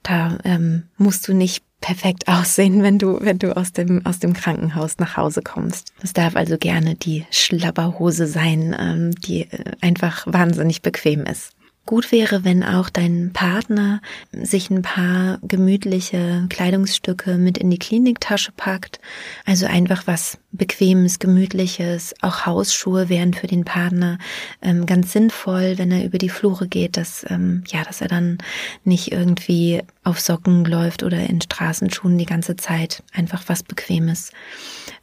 Da 0.02 0.38
ähm, 0.44 0.84
musst 0.96 1.28
du 1.28 1.34
nicht 1.34 1.62
perfekt 1.80 2.24
aussehen, 2.26 2.82
wenn 2.82 2.98
du, 2.98 3.18
wenn 3.20 3.38
du 3.38 3.56
aus 3.56 3.72
dem, 3.72 4.04
aus 4.04 4.18
dem 4.18 4.32
Krankenhaus 4.32 4.98
nach 4.98 5.16
Hause 5.16 5.42
kommst. 5.42 5.92
Es 6.02 6.12
darf 6.12 6.36
also 6.36 6.58
gerne 6.58 6.94
die 6.96 7.26
Schlabberhose 7.30 8.26
sein, 8.26 8.76
ähm, 8.78 9.12
die 9.12 9.42
äh, 9.42 9.64
einfach 9.80 10.26
wahnsinnig 10.26 10.82
bequem 10.82 11.24
ist. 11.24 11.52
Gut 11.86 12.12
wäre, 12.12 12.44
wenn 12.44 12.62
auch 12.62 12.88
dein 12.88 13.32
Partner 13.32 14.00
sich 14.32 14.70
ein 14.70 14.82
paar 14.82 15.38
gemütliche 15.42 16.46
Kleidungsstücke 16.48 17.36
mit 17.36 17.58
in 17.58 17.70
die 17.70 17.78
Kliniktasche 17.78 18.52
packt. 18.52 19.00
Also 19.44 19.66
einfach 19.66 20.06
was 20.06 20.38
Bequemes, 20.52 21.18
Gemütliches. 21.18 22.14
Auch 22.20 22.46
Hausschuhe 22.46 23.08
wären 23.08 23.34
für 23.34 23.46
den 23.46 23.64
Partner 23.64 24.18
ähm, 24.62 24.86
ganz 24.86 25.12
sinnvoll, 25.12 25.78
wenn 25.78 25.90
er 25.90 26.04
über 26.04 26.18
die 26.18 26.28
Flure 26.28 26.68
geht, 26.68 26.96
dass, 26.96 27.24
ähm, 27.28 27.64
ja, 27.68 27.82
dass 27.82 28.00
er 28.00 28.08
dann 28.08 28.38
nicht 28.84 29.10
irgendwie 29.10 29.82
auf 30.04 30.20
Socken 30.20 30.64
läuft 30.64 31.02
oder 31.02 31.18
in 31.28 31.40
Straßenschuhen 31.40 32.18
die 32.18 32.26
ganze 32.26 32.56
Zeit. 32.56 33.02
Einfach 33.12 33.44
was 33.46 33.62
Bequemes 33.62 34.30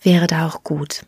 wäre 0.04 0.28
da 0.28 0.48
auch 0.48 0.64
gut. 0.64 1.02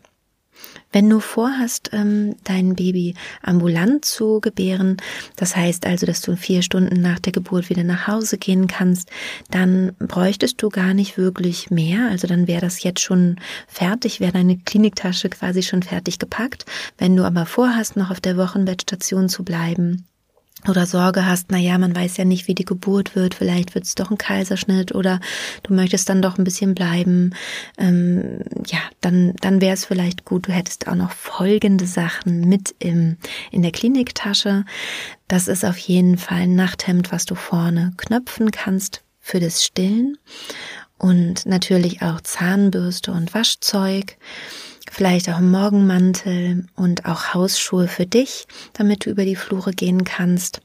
Wenn 0.92 1.08
du 1.08 1.20
vorhast, 1.20 1.90
ähm, 1.92 2.34
dein 2.42 2.74
Baby 2.74 3.14
ambulant 3.42 4.04
zu 4.04 4.40
gebären, 4.40 4.96
das 5.36 5.54
heißt 5.54 5.86
also, 5.86 6.04
dass 6.04 6.20
du 6.20 6.36
vier 6.36 6.62
Stunden 6.62 7.00
nach 7.00 7.20
der 7.20 7.32
Geburt 7.32 7.70
wieder 7.70 7.84
nach 7.84 8.08
Hause 8.08 8.38
gehen 8.38 8.66
kannst, 8.66 9.08
dann 9.50 9.92
bräuchtest 9.98 10.60
du 10.60 10.68
gar 10.68 10.92
nicht 10.92 11.16
wirklich 11.16 11.70
mehr. 11.70 12.08
Also 12.10 12.26
dann 12.26 12.48
wäre 12.48 12.60
das 12.60 12.82
jetzt 12.82 13.00
schon 13.00 13.36
fertig, 13.68 14.18
wäre 14.18 14.32
deine 14.32 14.58
Kliniktasche 14.58 15.28
quasi 15.28 15.62
schon 15.62 15.82
fertig 15.82 16.18
gepackt. 16.18 16.66
Wenn 16.98 17.14
du 17.14 17.24
aber 17.24 17.46
vorhast, 17.46 17.96
noch 17.96 18.10
auf 18.10 18.20
der 18.20 18.36
Wochenbettstation 18.36 19.28
zu 19.28 19.44
bleiben, 19.44 20.06
oder 20.68 20.86
Sorge 20.86 21.26
hast, 21.26 21.46
na 21.50 21.58
ja, 21.58 21.78
man 21.78 21.94
weiß 21.94 22.16
ja 22.16 22.24
nicht, 22.24 22.48
wie 22.48 22.54
die 22.54 22.64
Geburt 22.64 23.16
wird, 23.16 23.34
vielleicht 23.34 23.74
wird 23.74 23.84
es 23.84 23.94
doch 23.94 24.10
ein 24.10 24.18
Kaiserschnitt 24.18 24.94
oder 24.94 25.20
du 25.62 25.74
möchtest 25.74 26.08
dann 26.08 26.22
doch 26.22 26.38
ein 26.38 26.44
bisschen 26.44 26.74
bleiben, 26.74 27.34
ähm, 27.78 28.40
ja, 28.66 28.78
dann, 29.00 29.34
dann 29.40 29.60
wäre 29.60 29.74
es 29.74 29.84
vielleicht 29.84 30.24
gut, 30.24 30.48
du 30.48 30.52
hättest 30.52 30.88
auch 30.88 30.94
noch 30.94 31.12
folgende 31.12 31.86
Sachen 31.86 32.48
mit 32.48 32.74
im, 32.78 33.16
in 33.50 33.62
der 33.62 33.72
Kliniktasche. 33.72 34.64
Das 35.28 35.48
ist 35.48 35.64
auf 35.64 35.78
jeden 35.78 36.18
Fall 36.18 36.42
ein 36.42 36.56
Nachthemd, 36.56 37.12
was 37.12 37.24
du 37.24 37.34
vorne 37.34 37.92
knöpfen 37.96 38.50
kannst 38.50 39.02
für 39.20 39.40
das 39.40 39.64
Stillen 39.64 40.16
und 40.98 41.46
natürlich 41.46 42.02
auch 42.02 42.20
Zahnbürste 42.20 43.12
und 43.12 43.32
Waschzeug 43.32 44.16
vielleicht 45.00 45.30
auch 45.30 45.38
einen 45.38 45.50
Morgenmantel 45.50 46.66
und 46.76 47.06
auch 47.06 47.32
Hausschuhe 47.32 47.88
für 47.88 48.04
dich, 48.04 48.46
damit 48.74 49.06
du 49.06 49.10
über 49.10 49.24
die 49.24 49.34
Flure 49.34 49.72
gehen 49.72 50.04
kannst. 50.04 50.60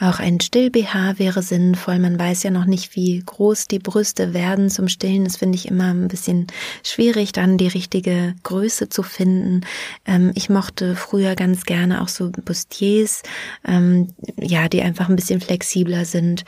Auch 0.00 0.18
ein 0.18 0.40
Still-BH 0.40 1.18
wäre 1.18 1.42
sinnvoll. 1.42 1.98
Man 1.98 2.18
weiß 2.18 2.42
ja 2.44 2.50
noch 2.50 2.64
nicht, 2.64 2.96
wie 2.96 3.22
groß 3.22 3.68
die 3.68 3.78
Brüste 3.78 4.32
werden 4.32 4.70
zum 4.70 4.88
Stillen. 4.88 5.24
Das 5.24 5.36
finde 5.36 5.56
ich 5.56 5.68
immer 5.68 5.92
ein 5.92 6.08
bisschen 6.08 6.46
schwierig, 6.82 7.32
dann 7.32 7.58
die 7.58 7.68
richtige 7.68 8.34
Größe 8.44 8.88
zu 8.88 9.02
finden. 9.02 9.60
Ähm, 10.06 10.32
ich 10.34 10.48
mochte 10.48 10.96
früher 10.96 11.34
ganz 11.34 11.64
gerne 11.64 12.00
auch 12.00 12.08
so 12.08 12.30
Bustiers, 12.30 13.22
ähm, 13.68 14.08
ja, 14.38 14.70
die 14.70 14.80
einfach 14.80 15.10
ein 15.10 15.16
bisschen 15.16 15.42
flexibler 15.42 16.06
sind. 16.06 16.46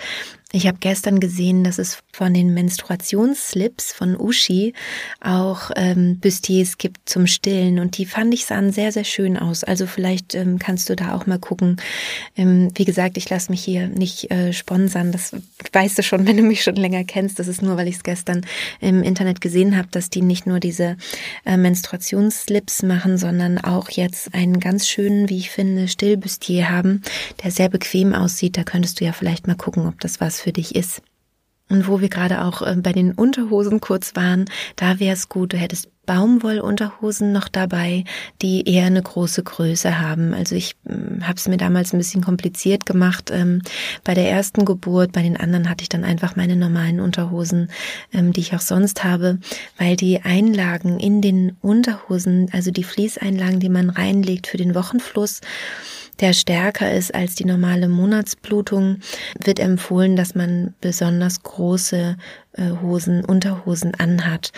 Ich 0.55 0.67
habe 0.67 0.77
gestern 0.81 1.19
gesehen, 1.19 1.65
dass 1.65 1.79
es 1.79 2.03
von 2.13 2.35
den 2.35 2.53
Menstruationsslips 2.53 3.95
von 3.95 4.21
Ushi 4.21 4.75
auch 5.23 5.71
ähm, 5.77 6.19
Bustiers 6.21 6.77
gibt 6.77 7.09
zum 7.09 7.27
Stillen 7.27 7.79
und 7.79 7.97
die 7.97 8.05
fand 8.05 8.35
ich 8.35 8.45
sahen 8.45 8.71
sehr, 8.71 8.93
sehr 8.93 9.05
schön 9.05 9.39
aus. 9.39 9.65
Also 9.65 9.87
vielleicht 9.87 10.35
ähm, 10.35 10.59
kannst 10.59 10.91
du 10.91 10.95
da 10.95 11.15
auch 11.15 11.25
mal 11.25 11.39
gucken. 11.39 11.79
Ähm, 12.37 12.71
wie 12.75 12.85
gesagt, 12.85 13.17
ich 13.17 13.31
lasse 13.31 13.51
mich 13.51 13.65
hier 13.65 13.89
nicht 13.89 14.31
äh, 14.31 14.53
sponsern. 14.53 15.11
Das 15.11 15.35
weißt 15.73 15.97
du 15.97 16.03
schon, 16.03 16.27
wenn 16.27 16.37
du 16.37 16.43
mich 16.43 16.63
schon 16.63 16.77
länger 16.77 17.05
kennst. 17.05 17.39
Das 17.39 17.49
ist 17.49 17.63
nur, 17.63 17.79
weil 17.79 17.89
ich 17.89 17.97
es 17.97 18.03
gestern 18.03 18.45
im 18.81 19.03
Internet 19.03 19.41
gesehen 19.41 19.79
habe, 19.79 19.89
dass 19.91 20.11
die 20.11 20.21
nicht 20.21 20.47
nur 20.47 20.61
diese 20.61 20.99
äh, 21.47 21.57
Menstruationsslips 21.57 22.83
machen, 22.83 23.17
sondern 23.17 23.57
auch 23.57 23.89
jetzt 23.89 24.35
einen 24.35 24.61
ganz 24.61 24.87
schönen, 24.87 25.31
wie 25.31 25.39
ich 25.39 25.49
finde, 25.49 25.89
Stillbustier 25.89 26.69
haben, 26.69 27.01
der 27.43 27.51
sehr 27.51 27.71
bequem 27.71 28.13
aussieht. 28.13 28.59
Da 28.59 28.65
könntest 28.65 29.01
du 29.01 29.07
ja 29.07 29.15
vielleicht 29.15 29.47
mal 29.47 29.57
gucken, 29.57 29.87
ob 29.87 29.99
das 30.01 30.21
was 30.21 30.42
für 30.43 30.53
dich 30.53 30.75
ist. 30.75 31.03
Und 31.69 31.89
wo 31.89 32.01
wir 32.03 32.11
gerade 32.11 32.45
auch 32.45 32.61
äh, 32.61 32.77
bei 32.77 32.93
den 32.93 33.13
Unterhosen 33.13 33.81
kurz 33.81 34.15
waren, 34.15 34.45
da 34.77 35.01
wäre 35.01 35.15
es 35.15 35.31
gut, 35.31 35.55
du 35.55 35.57
hättest 35.57 35.89
Baumwollunterhosen 36.05 37.33
noch 37.33 37.49
dabei, 37.49 38.05
die 38.43 38.69
eher 38.69 38.87
eine 38.87 39.03
große 39.03 39.45
Größe 39.45 40.01
haben. 40.01 40.35
Also 40.35 40.57
ich 40.57 40.75
hm, 40.85 41.27
habe 41.27 41.37
es 41.37 41.47
mir 41.47 41.57
damals 41.57 41.93
ein 41.93 41.99
bisschen 41.99 42.23
kompliziert 42.23 42.85
gemacht. 42.85 43.31
Ähm, 43.33 43.63
bei 44.05 44.13
der 44.13 44.29
ersten 44.29 44.65
Geburt, 44.65 45.13
bei 45.13 45.23
den 45.23 45.37
anderen 45.37 45.71
hatte 45.71 45.83
ich 45.83 45.89
dann 45.89 46.05
einfach 46.05 46.35
meine 46.35 46.57
normalen 46.57 46.99
Unterhosen, 47.01 47.71
ähm, 48.13 48.33
die 48.33 48.41
ich 48.41 48.55
auch 48.55 48.61
sonst 48.61 49.05
habe, 49.05 49.39
weil 49.79 49.97
die 49.97 50.21
Einlagen 50.23 50.99
in 50.99 51.23
den 51.23 51.57
Unterhosen, 51.63 52.51
also 52.53 52.71
die 52.73 52.85
Fließeinlagen, 52.85 53.61
die 53.61 53.71
man 53.71 53.89
reinlegt 53.89 54.49
für 54.49 54.59
den 54.59 54.75
Wochenfluss, 54.75 55.41
der 56.23 56.33
stärker 56.33 56.93
ist 56.93 57.15
als 57.15 57.35
die 57.35 57.45
normale 57.45 57.89
Monatsblutung, 57.89 59.01
wird 59.43 59.59
empfohlen, 59.59 60.17
dass 60.17 60.35
man 60.35 60.75
besonders 60.81 61.43
große 61.43 62.17
äh, 62.53 62.71
Hosen, 62.81 63.25
Unterhosen 63.25 63.95
anhat. 63.97 64.53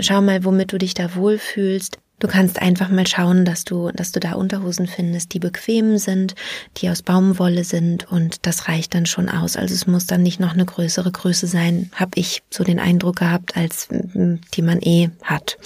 Schau 0.00 0.20
mal, 0.20 0.44
womit 0.44 0.72
du 0.72 0.78
dich 0.78 0.92
da 0.92 1.14
wohlfühlst. 1.14 1.98
Du 2.18 2.28
kannst 2.28 2.60
einfach 2.60 2.88
mal 2.88 3.06
schauen, 3.06 3.44
dass 3.44 3.64
du, 3.64 3.90
dass 3.92 4.12
du 4.12 4.20
da 4.20 4.32
Unterhosen 4.32 4.86
findest, 4.86 5.34
die 5.34 5.40
bequem 5.40 5.98
sind, 5.98 6.34
die 6.78 6.88
aus 6.88 7.02
Baumwolle 7.02 7.64
sind 7.64 8.10
und 8.10 8.46
das 8.46 8.68
reicht 8.68 8.94
dann 8.94 9.06
schon 9.06 9.28
aus. 9.28 9.56
Also 9.56 9.74
es 9.74 9.86
muss 9.86 10.06
dann 10.06 10.22
nicht 10.22 10.40
noch 10.40 10.54
eine 10.54 10.64
größere 10.64 11.10
Größe 11.10 11.46
sein, 11.46 11.90
habe 11.94 12.12
ich 12.14 12.42
so 12.50 12.64
den 12.64 12.80
Eindruck 12.80 13.16
gehabt, 13.16 13.56
als 13.56 13.88
die 13.90 14.62
man 14.62 14.80
eh 14.80 15.10
hat. 15.22 15.58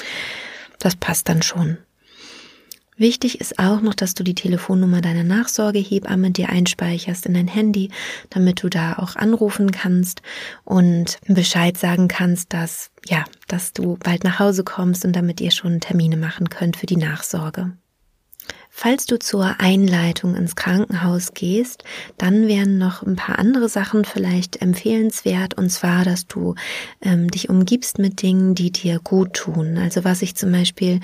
Das 0.78 0.96
passt 0.96 1.28
dann 1.28 1.42
schon. 1.42 1.78
Wichtig 2.98 3.40
ist 3.40 3.60
auch 3.60 3.80
noch, 3.80 3.94
dass 3.94 4.14
du 4.14 4.24
die 4.24 4.34
Telefonnummer 4.34 5.00
deiner 5.00 5.22
Nachsorgehebamme 5.22 6.32
dir 6.32 6.48
einspeicherst 6.48 7.26
in 7.26 7.34
dein 7.34 7.46
Handy, 7.46 7.90
damit 8.28 8.64
du 8.64 8.68
da 8.68 8.94
auch 8.94 9.14
anrufen 9.14 9.70
kannst 9.70 10.20
und 10.64 11.18
Bescheid 11.28 11.78
sagen 11.78 12.08
kannst, 12.08 12.52
dass, 12.52 12.90
ja, 13.06 13.24
dass 13.46 13.72
du 13.72 13.96
bald 14.02 14.24
nach 14.24 14.40
Hause 14.40 14.64
kommst 14.64 15.04
und 15.04 15.14
damit 15.14 15.40
ihr 15.40 15.52
schon 15.52 15.78
Termine 15.78 16.16
machen 16.16 16.48
könnt 16.48 16.76
für 16.76 16.86
die 16.86 16.96
Nachsorge. 16.96 17.72
Falls 18.68 19.06
du 19.06 19.18
zur 19.18 19.60
Einleitung 19.60 20.34
ins 20.34 20.56
Krankenhaus 20.56 21.34
gehst, 21.34 21.84
dann 22.16 22.48
wären 22.48 22.78
noch 22.78 23.02
ein 23.02 23.14
paar 23.14 23.38
andere 23.38 23.68
Sachen 23.68 24.04
vielleicht 24.04 24.60
empfehlenswert, 24.60 25.54
und 25.54 25.70
zwar, 25.70 26.04
dass 26.04 26.26
du 26.26 26.56
ähm, 27.00 27.28
dich 27.28 27.48
umgibst 27.48 27.98
mit 27.98 28.22
Dingen, 28.22 28.56
die 28.56 28.72
dir 28.72 28.98
gut 28.98 29.34
tun. 29.34 29.78
Also 29.78 30.04
was 30.04 30.22
ich 30.22 30.34
zum 30.34 30.50
Beispiel 30.50 31.00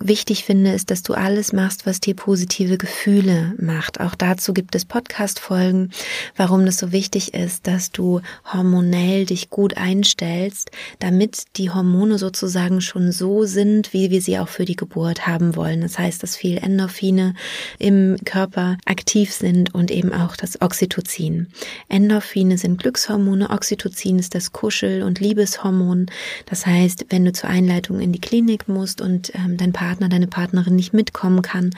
wichtig 0.00 0.44
finde, 0.44 0.72
ist, 0.72 0.90
dass 0.90 1.02
du 1.02 1.14
alles 1.14 1.52
machst, 1.52 1.86
was 1.86 2.00
dir 2.00 2.14
positive 2.14 2.78
Gefühle 2.78 3.54
macht. 3.58 4.00
Auch 4.00 4.14
dazu 4.14 4.52
gibt 4.52 4.74
es 4.74 4.84
Podcast-Folgen, 4.84 5.90
warum 6.36 6.66
das 6.66 6.78
so 6.78 6.92
wichtig 6.92 7.34
ist, 7.34 7.66
dass 7.66 7.90
du 7.90 8.20
hormonell 8.52 9.26
dich 9.26 9.50
gut 9.50 9.76
einstellst, 9.76 10.70
damit 10.98 11.44
die 11.56 11.70
Hormone 11.70 12.18
sozusagen 12.18 12.80
schon 12.80 13.12
so 13.12 13.44
sind, 13.44 13.92
wie 13.92 14.10
wir 14.10 14.22
sie 14.22 14.38
auch 14.38 14.48
für 14.48 14.64
die 14.64 14.76
Geburt 14.76 15.26
haben 15.26 15.56
wollen. 15.56 15.80
Das 15.80 15.98
heißt, 15.98 16.22
dass 16.22 16.36
viel 16.36 16.58
Endorphine 16.58 17.34
im 17.78 18.16
Körper 18.24 18.76
aktiv 18.84 19.32
sind 19.32 19.74
und 19.74 19.90
eben 19.90 20.12
auch 20.12 20.36
das 20.36 20.60
Oxytocin. 20.60 21.48
Endorphine 21.88 22.58
sind 22.58 22.78
Glückshormone, 22.78 23.50
Oxytocin 23.50 24.18
ist 24.18 24.34
das 24.34 24.52
Kuschel- 24.52 25.02
und 25.02 25.20
Liebeshormon. 25.20 26.06
Das 26.46 26.66
heißt, 26.66 27.06
wenn 27.10 27.24
du 27.24 27.32
zur 27.32 27.50
Einleitung 27.50 28.00
in 28.00 28.12
die 28.12 28.20
Klinik 28.20 28.68
musst 28.68 29.00
und 29.00 29.34
ähm, 29.34 29.56
dein 29.56 29.72
Partner, 29.82 30.08
deine 30.08 30.28
Partnerin 30.28 30.76
nicht 30.76 30.94
mitkommen 30.94 31.42
kann, 31.42 31.70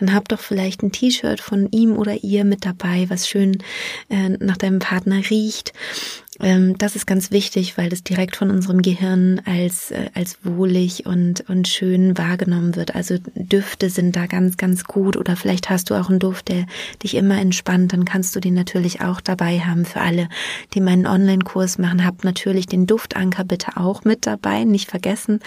dann 0.00 0.12
hab 0.12 0.28
doch 0.28 0.40
vielleicht 0.40 0.82
ein 0.82 0.90
T-Shirt 0.90 1.40
von 1.40 1.70
ihm 1.70 1.96
oder 1.96 2.24
ihr 2.24 2.44
mit 2.44 2.66
dabei, 2.66 3.06
was 3.08 3.28
schön 3.28 3.58
äh, 4.08 4.30
nach 4.30 4.56
deinem 4.56 4.80
Partner 4.80 5.22
riecht 5.30 5.72
ähm, 6.40 6.76
das 6.78 6.96
ist 6.96 7.06
ganz 7.06 7.30
wichtig, 7.30 7.78
weil 7.78 7.90
das 7.90 8.02
direkt 8.02 8.36
von 8.36 8.50
unserem 8.50 8.80
Gehirn 8.80 9.40
als, 9.44 9.90
äh, 9.90 10.10
als 10.14 10.38
wohlig 10.42 11.04
und, 11.04 11.48
und 11.48 11.68
schön 11.68 12.16
wahrgenommen 12.16 12.74
wird. 12.74 12.94
Also 12.94 13.16
Düfte 13.34 13.90
sind 13.90 14.16
da 14.16 14.26
ganz, 14.26 14.56
ganz 14.56 14.84
gut. 14.84 15.16
Oder 15.16 15.36
vielleicht 15.36 15.68
hast 15.68 15.90
du 15.90 15.94
auch 15.94 16.08
einen 16.08 16.18
Duft, 16.18 16.48
der 16.48 16.66
dich 17.02 17.14
immer 17.14 17.38
entspannt. 17.38 17.92
Dann 17.92 18.04
kannst 18.04 18.34
du 18.34 18.40
den 18.40 18.54
natürlich 18.54 19.02
auch 19.02 19.20
dabei 19.20 19.60
haben. 19.60 19.84
Für 19.84 20.00
alle, 20.00 20.28
die 20.74 20.80
meinen 20.80 21.06
Online-Kurs 21.06 21.78
machen, 21.78 22.04
habt 22.04 22.24
natürlich 22.24 22.66
den 22.66 22.86
Duftanker 22.86 23.44
bitte 23.44 23.76
auch 23.76 24.04
mit 24.04 24.26
dabei. 24.26 24.64
Nicht 24.64 24.90
vergessen. 24.90 25.40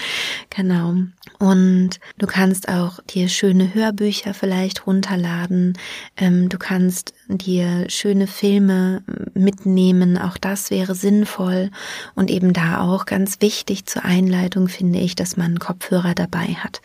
Genau. 0.49 0.95
Und 1.39 1.99
du 2.17 2.27
kannst 2.27 2.69
auch 2.69 2.99
dir 3.03 3.29
schöne 3.29 3.73
Hörbücher 3.73 4.33
vielleicht 4.33 4.87
runterladen. 4.87 5.77
Ähm, 6.17 6.49
du 6.49 6.57
kannst 6.57 7.13
dir 7.27 7.89
schöne 7.89 8.27
Filme 8.27 9.03
mitnehmen. 9.33 10.17
Auch 10.17 10.37
das 10.37 10.71
wäre 10.71 10.95
sinnvoll. 10.95 11.71
Und 12.15 12.31
eben 12.31 12.53
da 12.53 12.81
auch 12.81 13.05
ganz 13.05 13.41
wichtig 13.41 13.85
zur 13.85 14.05
Einleitung 14.05 14.67
finde 14.67 14.99
ich, 14.99 15.15
dass 15.15 15.37
man 15.37 15.59
Kopfhörer 15.59 16.15
dabei 16.15 16.55
hat. 16.55 16.81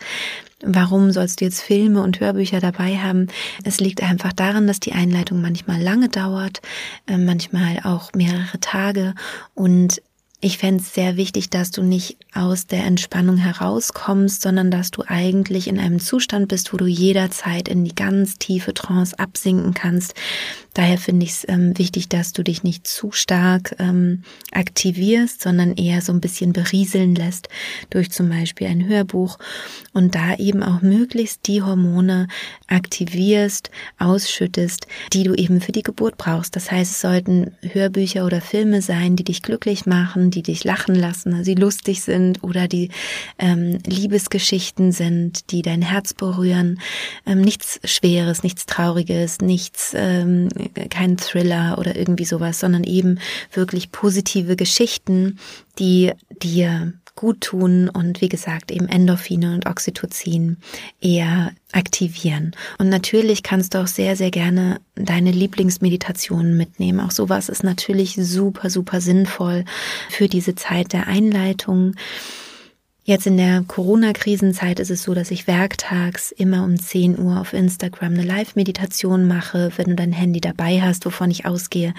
Warum 0.63 1.11
sollst 1.11 1.41
du 1.41 1.45
jetzt 1.45 1.61
Filme 1.61 2.03
und 2.03 2.19
Hörbücher 2.19 2.59
dabei 2.59 2.97
haben? 2.97 3.27
Es 3.63 3.79
liegt 3.79 4.03
einfach 4.03 4.31
daran, 4.31 4.67
dass 4.67 4.79
die 4.79 4.93
Einleitung 4.93 5.41
manchmal 5.41 5.81
lange 5.81 6.09
dauert, 6.09 6.61
äh, 7.07 7.17
manchmal 7.17 7.79
auch 7.83 8.13
mehrere 8.13 8.59
Tage 8.59 9.15
und 9.55 10.01
ich 10.43 10.57
fände 10.57 10.81
es 10.81 10.95
sehr 10.95 11.17
wichtig, 11.17 11.51
dass 11.51 11.69
du 11.69 11.83
nicht 11.83 12.17
aus 12.33 12.65
der 12.65 12.83
Entspannung 12.85 13.37
herauskommst, 13.37 14.41
sondern 14.41 14.71
dass 14.71 14.89
du 14.89 15.03
eigentlich 15.05 15.67
in 15.67 15.79
einem 15.79 15.99
Zustand 15.99 16.47
bist, 16.47 16.73
wo 16.73 16.77
du 16.77 16.87
jederzeit 16.87 17.67
in 17.67 17.85
die 17.85 17.93
ganz 17.93 18.39
tiefe 18.39 18.73
Trance 18.73 19.17
absinken 19.19 19.75
kannst. 19.75 20.15
Daher 20.73 20.97
finde 20.97 21.25
ich 21.25 21.31
es 21.31 21.47
ähm, 21.49 21.77
wichtig, 21.77 22.07
dass 22.07 22.31
du 22.31 22.43
dich 22.43 22.63
nicht 22.63 22.87
zu 22.87 23.11
stark 23.11 23.75
ähm, 23.79 24.23
aktivierst, 24.51 25.41
sondern 25.41 25.75
eher 25.75 26.01
so 26.01 26.13
ein 26.13 26.21
bisschen 26.21 26.53
berieseln 26.53 27.13
lässt 27.15 27.49
durch 27.89 28.11
zum 28.11 28.29
Beispiel 28.29 28.67
ein 28.67 28.87
Hörbuch 28.87 29.37
und 29.93 30.15
da 30.15 30.35
eben 30.35 30.63
auch 30.63 30.81
möglichst 30.81 31.47
die 31.47 31.61
Hormone 31.61 32.27
aktivierst, 32.67 33.69
ausschüttest, 33.99 34.87
die 35.11 35.23
du 35.23 35.33
eben 35.33 35.59
für 35.59 35.73
die 35.73 35.83
Geburt 35.83 36.17
brauchst. 36.17 36.55
Das 36.55 36.71
heißt, 36.71 36.91
es 36.91 37.01
sollten 37.01 37.51
Hörbücher 37.61 38.25
oder 38.25 38.39
Filme 38.39 38.81
sein, 38.81 39.17
die 39.17 39.25
dich 39.25 39.41
glücklich 39.41 39.85
machen, 39.85 40.31
die 40.31 40.41
dich 40.41 40.63
lachen 40.63 40.95
lassen, 40.95 41.43
die 41.43 41.55
lustig 41.55 42.01
sind 42.01 42.43
oder 42.43 42.69
die 42.69 42.89
ähm, 43.39 43.79
Liebesgeschichten 43.85 44.93
sind, 44.93 45.51
die 45.51 45.61
dein 45.61 45.81
Herz 45.81 46.13
berühren. 46.13 46.79
Ähm, 47.25 47.41
nichts 47.41 47.79
Schweres, 47.83 48.43
nichts 48.43 48.65
Trauriges, 48.65 49.39
nichts, 49.41 49.93
ähm, 49.95 50.47
kein 50.89 51.17
Thriller 51.17 51.77
oder 51.77 51.95
irgendwie 51.95 52.25
sowas, 52.25 52.59
sondern 52.59 52.83
eben 52.83 53.19
wirklich 53.53 53.91
positive 53.91 54.55
Geschichten, 54.55 55.39
die 55.79 56.11
dir 56.41 56.93
gut 57.15 57.41
tun 57.41 57.89
und 57.89 58.21
wie 58.21 58.29
gesagt 58.29 58.71
eben 58.71 58.87
Endorphine 58.87 59.53
und 59.53 59.67
Oxytocin 59.67 60.57
eher 61.01 61.51
aktivieren. 61.71 62.55
Und 62.77 62.89
natürlich 62.89 63.43
kannst 63.43 63.73
du 63.73 63.79
auch 63.79 63.87
sehr, 63.87 64.15
sehr 64.15 64.31
gerne 64.31 64.79
deine 64.95 65.31
Lieblingsmeditationen 65.31 66.57
mitnehmen. 66.57 66.99
Auch 66.99 67.11
sowas 67.11 67.49
ist 67.49 67.63
natürlich 67.63 68.15
super, 68.15 68.69
super 68.69 69.01
sinnvoll 69.01 69.65
für 70.09 70.27
diese 70.27 70.55
Zeit 70.55 70.93
der 70.93 71.07
Einleitung. 71.07 71.95
Jetzt 73.03 73.25
in 73.25 73.35
der 73.35 73.63
Corona-Krisenzeit 73.67 74.79
ist 74.79 74.91
es 74.91 75.01
so, 75.01 75.15
dass 75.15 75.31
ich 75.31 75.47
werktags 75.47 76.31
immer 76.31 76.63
um 76.63 76.79
10 76.79 77.17
Uhr 77.17 77.39
auf 77.39 77.53
Instagram 77.53 78.13
eine 78.13 78.23
Live-Meditation 78.23 79.27
mache. 79.27 79.71
Wenn 79.75 79.87
du 79.87 79.95
dein 79.95 80.11
Handy 80.11 80.39
dabei 80.39 80.81
hast, 80.81 81.05
wovon 81.05 81.31
ich 81.31 81.45
ausgehe, 81.47 81.95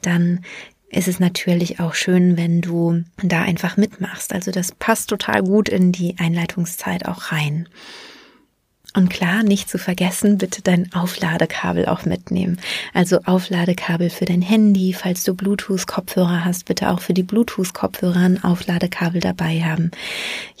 dann 0.00 0.44
ist 0.90 1.08
es 1.08 1.18
natürlich 1.18 1.80
auch 1.80 1.94
schön, 1.94 2.36
wenn 2.36 2.60
du 2.60 3.02
da 3.20 3.42
einfach 3.42 3.76
mitmachst. 3.76 4.32
Also 4.32 4.52
das 4.52 4.70
passt 4.70 5.10
total 5.10 5.42
gut 5.42 5.68
in 5.68 5.90
die 5.90 6.16
Einleitungszeit 6.18 7.06
auch 7.06 7.32
rein. 7.32 7.68
Und 8.96 9.10
klar, 9.10 9.42
nicht 9.42 9.68
zu 9.68 9.76
vergessen, 9.76 10.38
bitte 10.38 10.62
dein 10.62 10.92
Aufladekabel 10.92 11.86
auch 11.86 12.04
mitnehmen. 12.04 12.60
Also 12.92 13.18
Aufladekabel 13.24 14.08
für 14.08 14.24
dein 14.24 14.40
Handy, 14.40 14.92
falls 14.92 15.24
du 15.24 15.34
Bluetooth-Kopfhörer 15.34 16.44
hast, 16.44 16.64
bitte 16.66 16.90
auch 16.90 17.00
für 17.00 17.12
die 17.12 17.24
Bluetooth-Kopfhörer 17.24 18.20
ein 18.20 18.44
Aufladekabel 18.44 19.20
dabei 19.20 19.62
haben. 19.62 19.90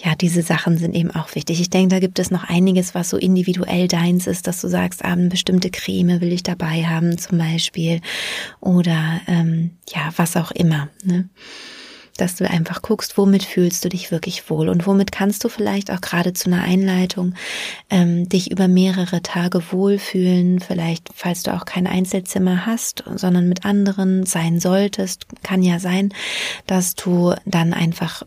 Ja, 0.02 0.16
diese 0.16 0.42
Sachen 0.42 0.78
sind 0.78 0.96
eben 0.96 1.12
auch 1.12 1.32
wichtig. 1.36 1.60
Ich 1.60 1.70
denke, 1.70 1.94
da 1.94 2.00
gibt 2.00 2.18
es 2.18 2.32
noch 2.32 2.42
einiges, 2.42 2.92
was 2.96 3.08
so 3.08 3.16
individuell 3.16 3.86
deins 3.86 4.26
ist, 4.26 4.48
dass 4.48 4.60
du 4.60 4.66
sagst, 4.66 5.04
ah, 5.04 5.12
eine 5.12 5.28
bestimmte 5.28 5.70
Creme 5.70 6.20
will 6.20 6.32
ich 6.32 6.42
dabei 6.42 6.84
haben 6.86 7.16
zum 7.18 7.38
Beispiel 7.38 8.00
oder 8.60 9.20
ähm, 9.28 9.70
ja, 9.94 10.10
was 10.16 10.36
auch 10.36 10.50
immer. 10.50 10.88
Ne? 11.04 11.28
Dass 12.16 12.36
du 12.36 12.48
einfach 12.48 12.82
guckst, 12.82 13.18
womit 13.18 13.44
fühlst 13.44 13.84
du 13.84 13.88
dich 13.88 14.10
wirklich 14.10 14.48
wohl 14.50 14.68
und 14.68 14.86
womit 14.86 15.12
kannst 15.12 15.44
du 15.44 15.48
vielleicht 15.48 15.90
auch 15.90 16.00
gerade 16.00 16.32
zu 16.32 16.50
einer 16.50 16.62
Einleitung 16.62 17.34
ähm, 17.90 18.28
dich 18.28 18.50
über 18.50 18.68
mehrere 18.68 19.22
Tage 19.22 19.62
wohlfühlen. 19.72 20.60
Vielleicht, 20.60 21.10
falls 21.14 21.42
du 21.42 21.54
auch 21.54 21.64
kein 21.64 21.86
Einzelzimmer 21.86 22.66
hast, 22.66 23.04
sondern 23.16 23.48
mit 23.48 23.64
anderen 23.64 24.26
sein 24.26 24.60
solltest, 24.60 25.26
kann 25.42 25.62
ja 25.62 25.78
sein, 25.78 26.14
dass 26.66 26.94
du 26.94 27.34
dann 27.44 27.72
einfach 27.72 28.22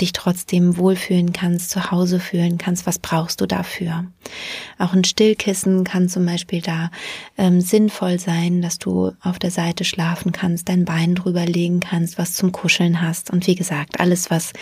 dich 0.00 0.12
trotzdem 0.12 0.76
wohlfühlen 0.76 1.32
kannst, 1.32 1.70
zu 1.70 1.90
Hause 1.90 2.18
fühlen 2.18 2.58
kannst, 2.58 2.86
was 2.86 2.98
brauchst 2.98 3.40
du 3.40 3.46
dafür? 3.46 4.04
Auch 4.78 4.92
ein 4.92 5.04
Stillkissen 5.04 5.84
kann 5.84 6.08
zum 6.08 6.26
Beispiel 6.26 6.60
da 6.60 6.90
ähm, 7.38 7.60
sinnvoll 7.60 8.18
sein, 8.18 8.62
dass 8.62 8.78
du 8.78 9.12
auf 9.20 9.38
der 9.38 9.50
Seite 9.50 9.84
schlafen 9.84 10.32
kannst, 10.32 10.68
dein 10.68 10.84
Bein 10.84 11.14
drüber 11.14 11.46
legen 11.46 11.80
kannst, 11.80 12.18
was 12.18 12.34
zum 12.34 12.52
Kuscheln 12.52 13.00
hast. 13.00 13.30
Und 13.30 13.46
wie 13.46 13.54
gesagt, 13.54 14.00
alles, 14.00 14.30
was, 14.30 14.52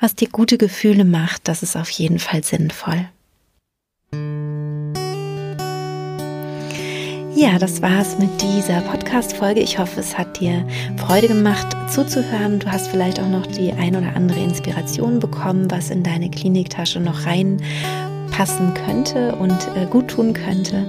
was 0.00 0.14
dir 0.14 0.28
gute 0.28 0.58
Gefühle 0.58 1.04
macht, 1.04 1.48
das 1.48 1.62
ist 1.62 1.76
auf 1.76 1.90
jeden 1.90 2.18
Fall 2.18 2.44
sinnvoll. 2.44 3.08
Ja, 7.38 7.58
das 7.58 7.82
war's 7.82 8.18
mit 8.18 8.30
dieser 8.40 8.80
Podcast-Folge. 8.80 9.60
Ich 9.60 9.78
hoffe, 9.78 10.00
es 10.00 10.16
hat 10.16 10.40
dir 10.40 10.66
Freude 10.96 11.28
gemacht 11.28 11.66
zuzuhören. 11.92 12.60
Du 12.60 12.72
hast 12.72 12.88
vielleicht 12.88 13.20
auch 13.20 13.28
noch 13.28 13.44
die 13.46 13.72
ein 13.72 13.94
oder 13.94 14.16
andere 14.16 14.40
Inspiration 14.40 15.18
bekommen, 15.18 15.70
was 15.70 15.90
in 15.90 16.02
deine 16.02 16.30
Kliniktasche 16.30 16.98
noch 16.98 17.26
reinpassen 17.26 18.72
könnte 18.86 19.34
und 19.34 19.52
äh, 19.76 19.84
gut 19.84 20.08
tun 20.08 20.32
könnte. 20.32 20.86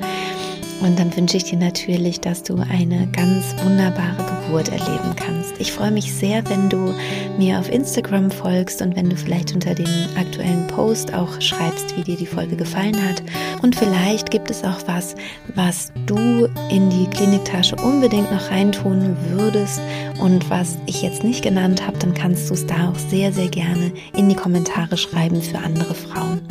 Und 0.81 0.99
dann 0.99 1.15
wünsche 1.15 1.37
ich 1.37 1.45
dir 1.45 1.57
natürlich, 1.57 2.21
dass 2.21 2.43
du 2.43 2.57
eine 2.57 3.07
ganz 3.07 3.55
wunderbare 3.63 4.23
Geburt 4.47 4.69
erleben 4.69 5.15
kannst. 5.15 5.53
Ich 5.59 5.71
freue 5.71 5.91
mich 5.91 6.13
sehr, 6.13 6.47
wenn 6.49 6.69
du 6.69 6.93
mir 7.37 7.59
auf 7.59 7.71
Instagram 7.71 8.29
folgst 8.29 8.81
und 8.81 8.95
wenn 8.95 9.09
du 9.09 9.15
vielleicht 9.15 9.53
unter 9.53 9.73
dem 9.73 9.87
aktuellen 10.17 10.67
Post 10.67 11.13
auch 11.13 11.41
schreibst, 11.41 11.97
wie 11.97 12.03
dir 12.03 12.15
die 12.15 12.27
Folge 12.27 12.55
gefallen 12.55 12.95
hat. 13.03 13.23
Und 13.63 13.75
vielleicht 13.75 14.29
gibt 14.29 14.51
es 14.51 14.63
auch 14.63 14.79
was, 14.85 15.15
was 15.55 15.91
du 16.05 16.47
in 16.69 16.89
die 16.89 17.07
Kliniktasche 17.09 17.75
unbedingt 17.77 18.31
noch 18.31 18.51
reintun 18.51 19.17
würdest 19.31 19.81
und 20.19 20.49
was 20.49 20.77
ich 20.85 21.01
jetzt 21.01 21.23
nicht 21.23 21.43
genannt 21.43 21.85
habe, 21.85 21.97
dann 21.97 22.13
kannst 22.13 22.49
du 22.49 22.53
es 22.53 22.65
da 22.65 22.89
auch 22.89 22.99
sehr, 23.09 23.33
sehr 23.33 23.49
gerne 23.49 23.91
in 24.15 24.29
die 24.29 24.35
Kommentare 24.35 24.97
schreiben 24.97 25.41
für 25.41 25.57
andere 25.57 25.95
Frauen. 25.95 26.41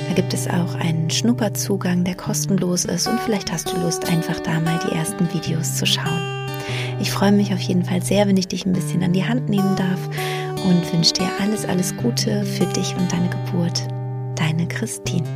Da 0.08 0.16
gibt 0.16 0.34
es 0.34 0.48
auch 0.48 0.74
einen 0.74 1.12
Schnupperzugang, 1.12 2.04
der 2.04 2.16
kostenlos 2.16 2.86
ist 2.86 3.08
und 3.08 3.20
vielleicht 3.20 3.52
hast 3.52 3.72
du 3.72 3.78
Lust, 3.78 4.10
einfach 4.10 4.40
da 4.40 4.60
mal 4.60 4.80
die 4.90 4.96
ersten 4.96 5.32
Videos 5.32 5.76
zu 5.76 5.86
schauen. 5.86 6.50
Ich 7.00 7.12
freue 7.12 7.34
mich 7.34 7.54
auf 7.54 7.62
jeden 7.62 7.86
Fall 7.86 8.02
sehr, 8.02 8.28
wenn 8.28 8.38
ich 8.38 8.48
dich 8.48 8.66
ein 8.66 8.74
bisschen 8.74 9.04
an 9.04 9.14
die 9.14 9.24
Hand 9.24 9.50
nehmen 9.50 9.76
darf 9.76 10.00
und 10.66 10.92
wünsche 10.92 11.14
dir 11.14 11.30
alles, 11.40 11.64
alles 11.66 11.96
Gute 11.96 12.44
für 12.44 12.66
dich 12.66 12.96
und 12.98 13.12
deine 13.12 13.30
Geburt. 13.30 13.84
Deine 14.34 14.68
Christine. 14.68 15.28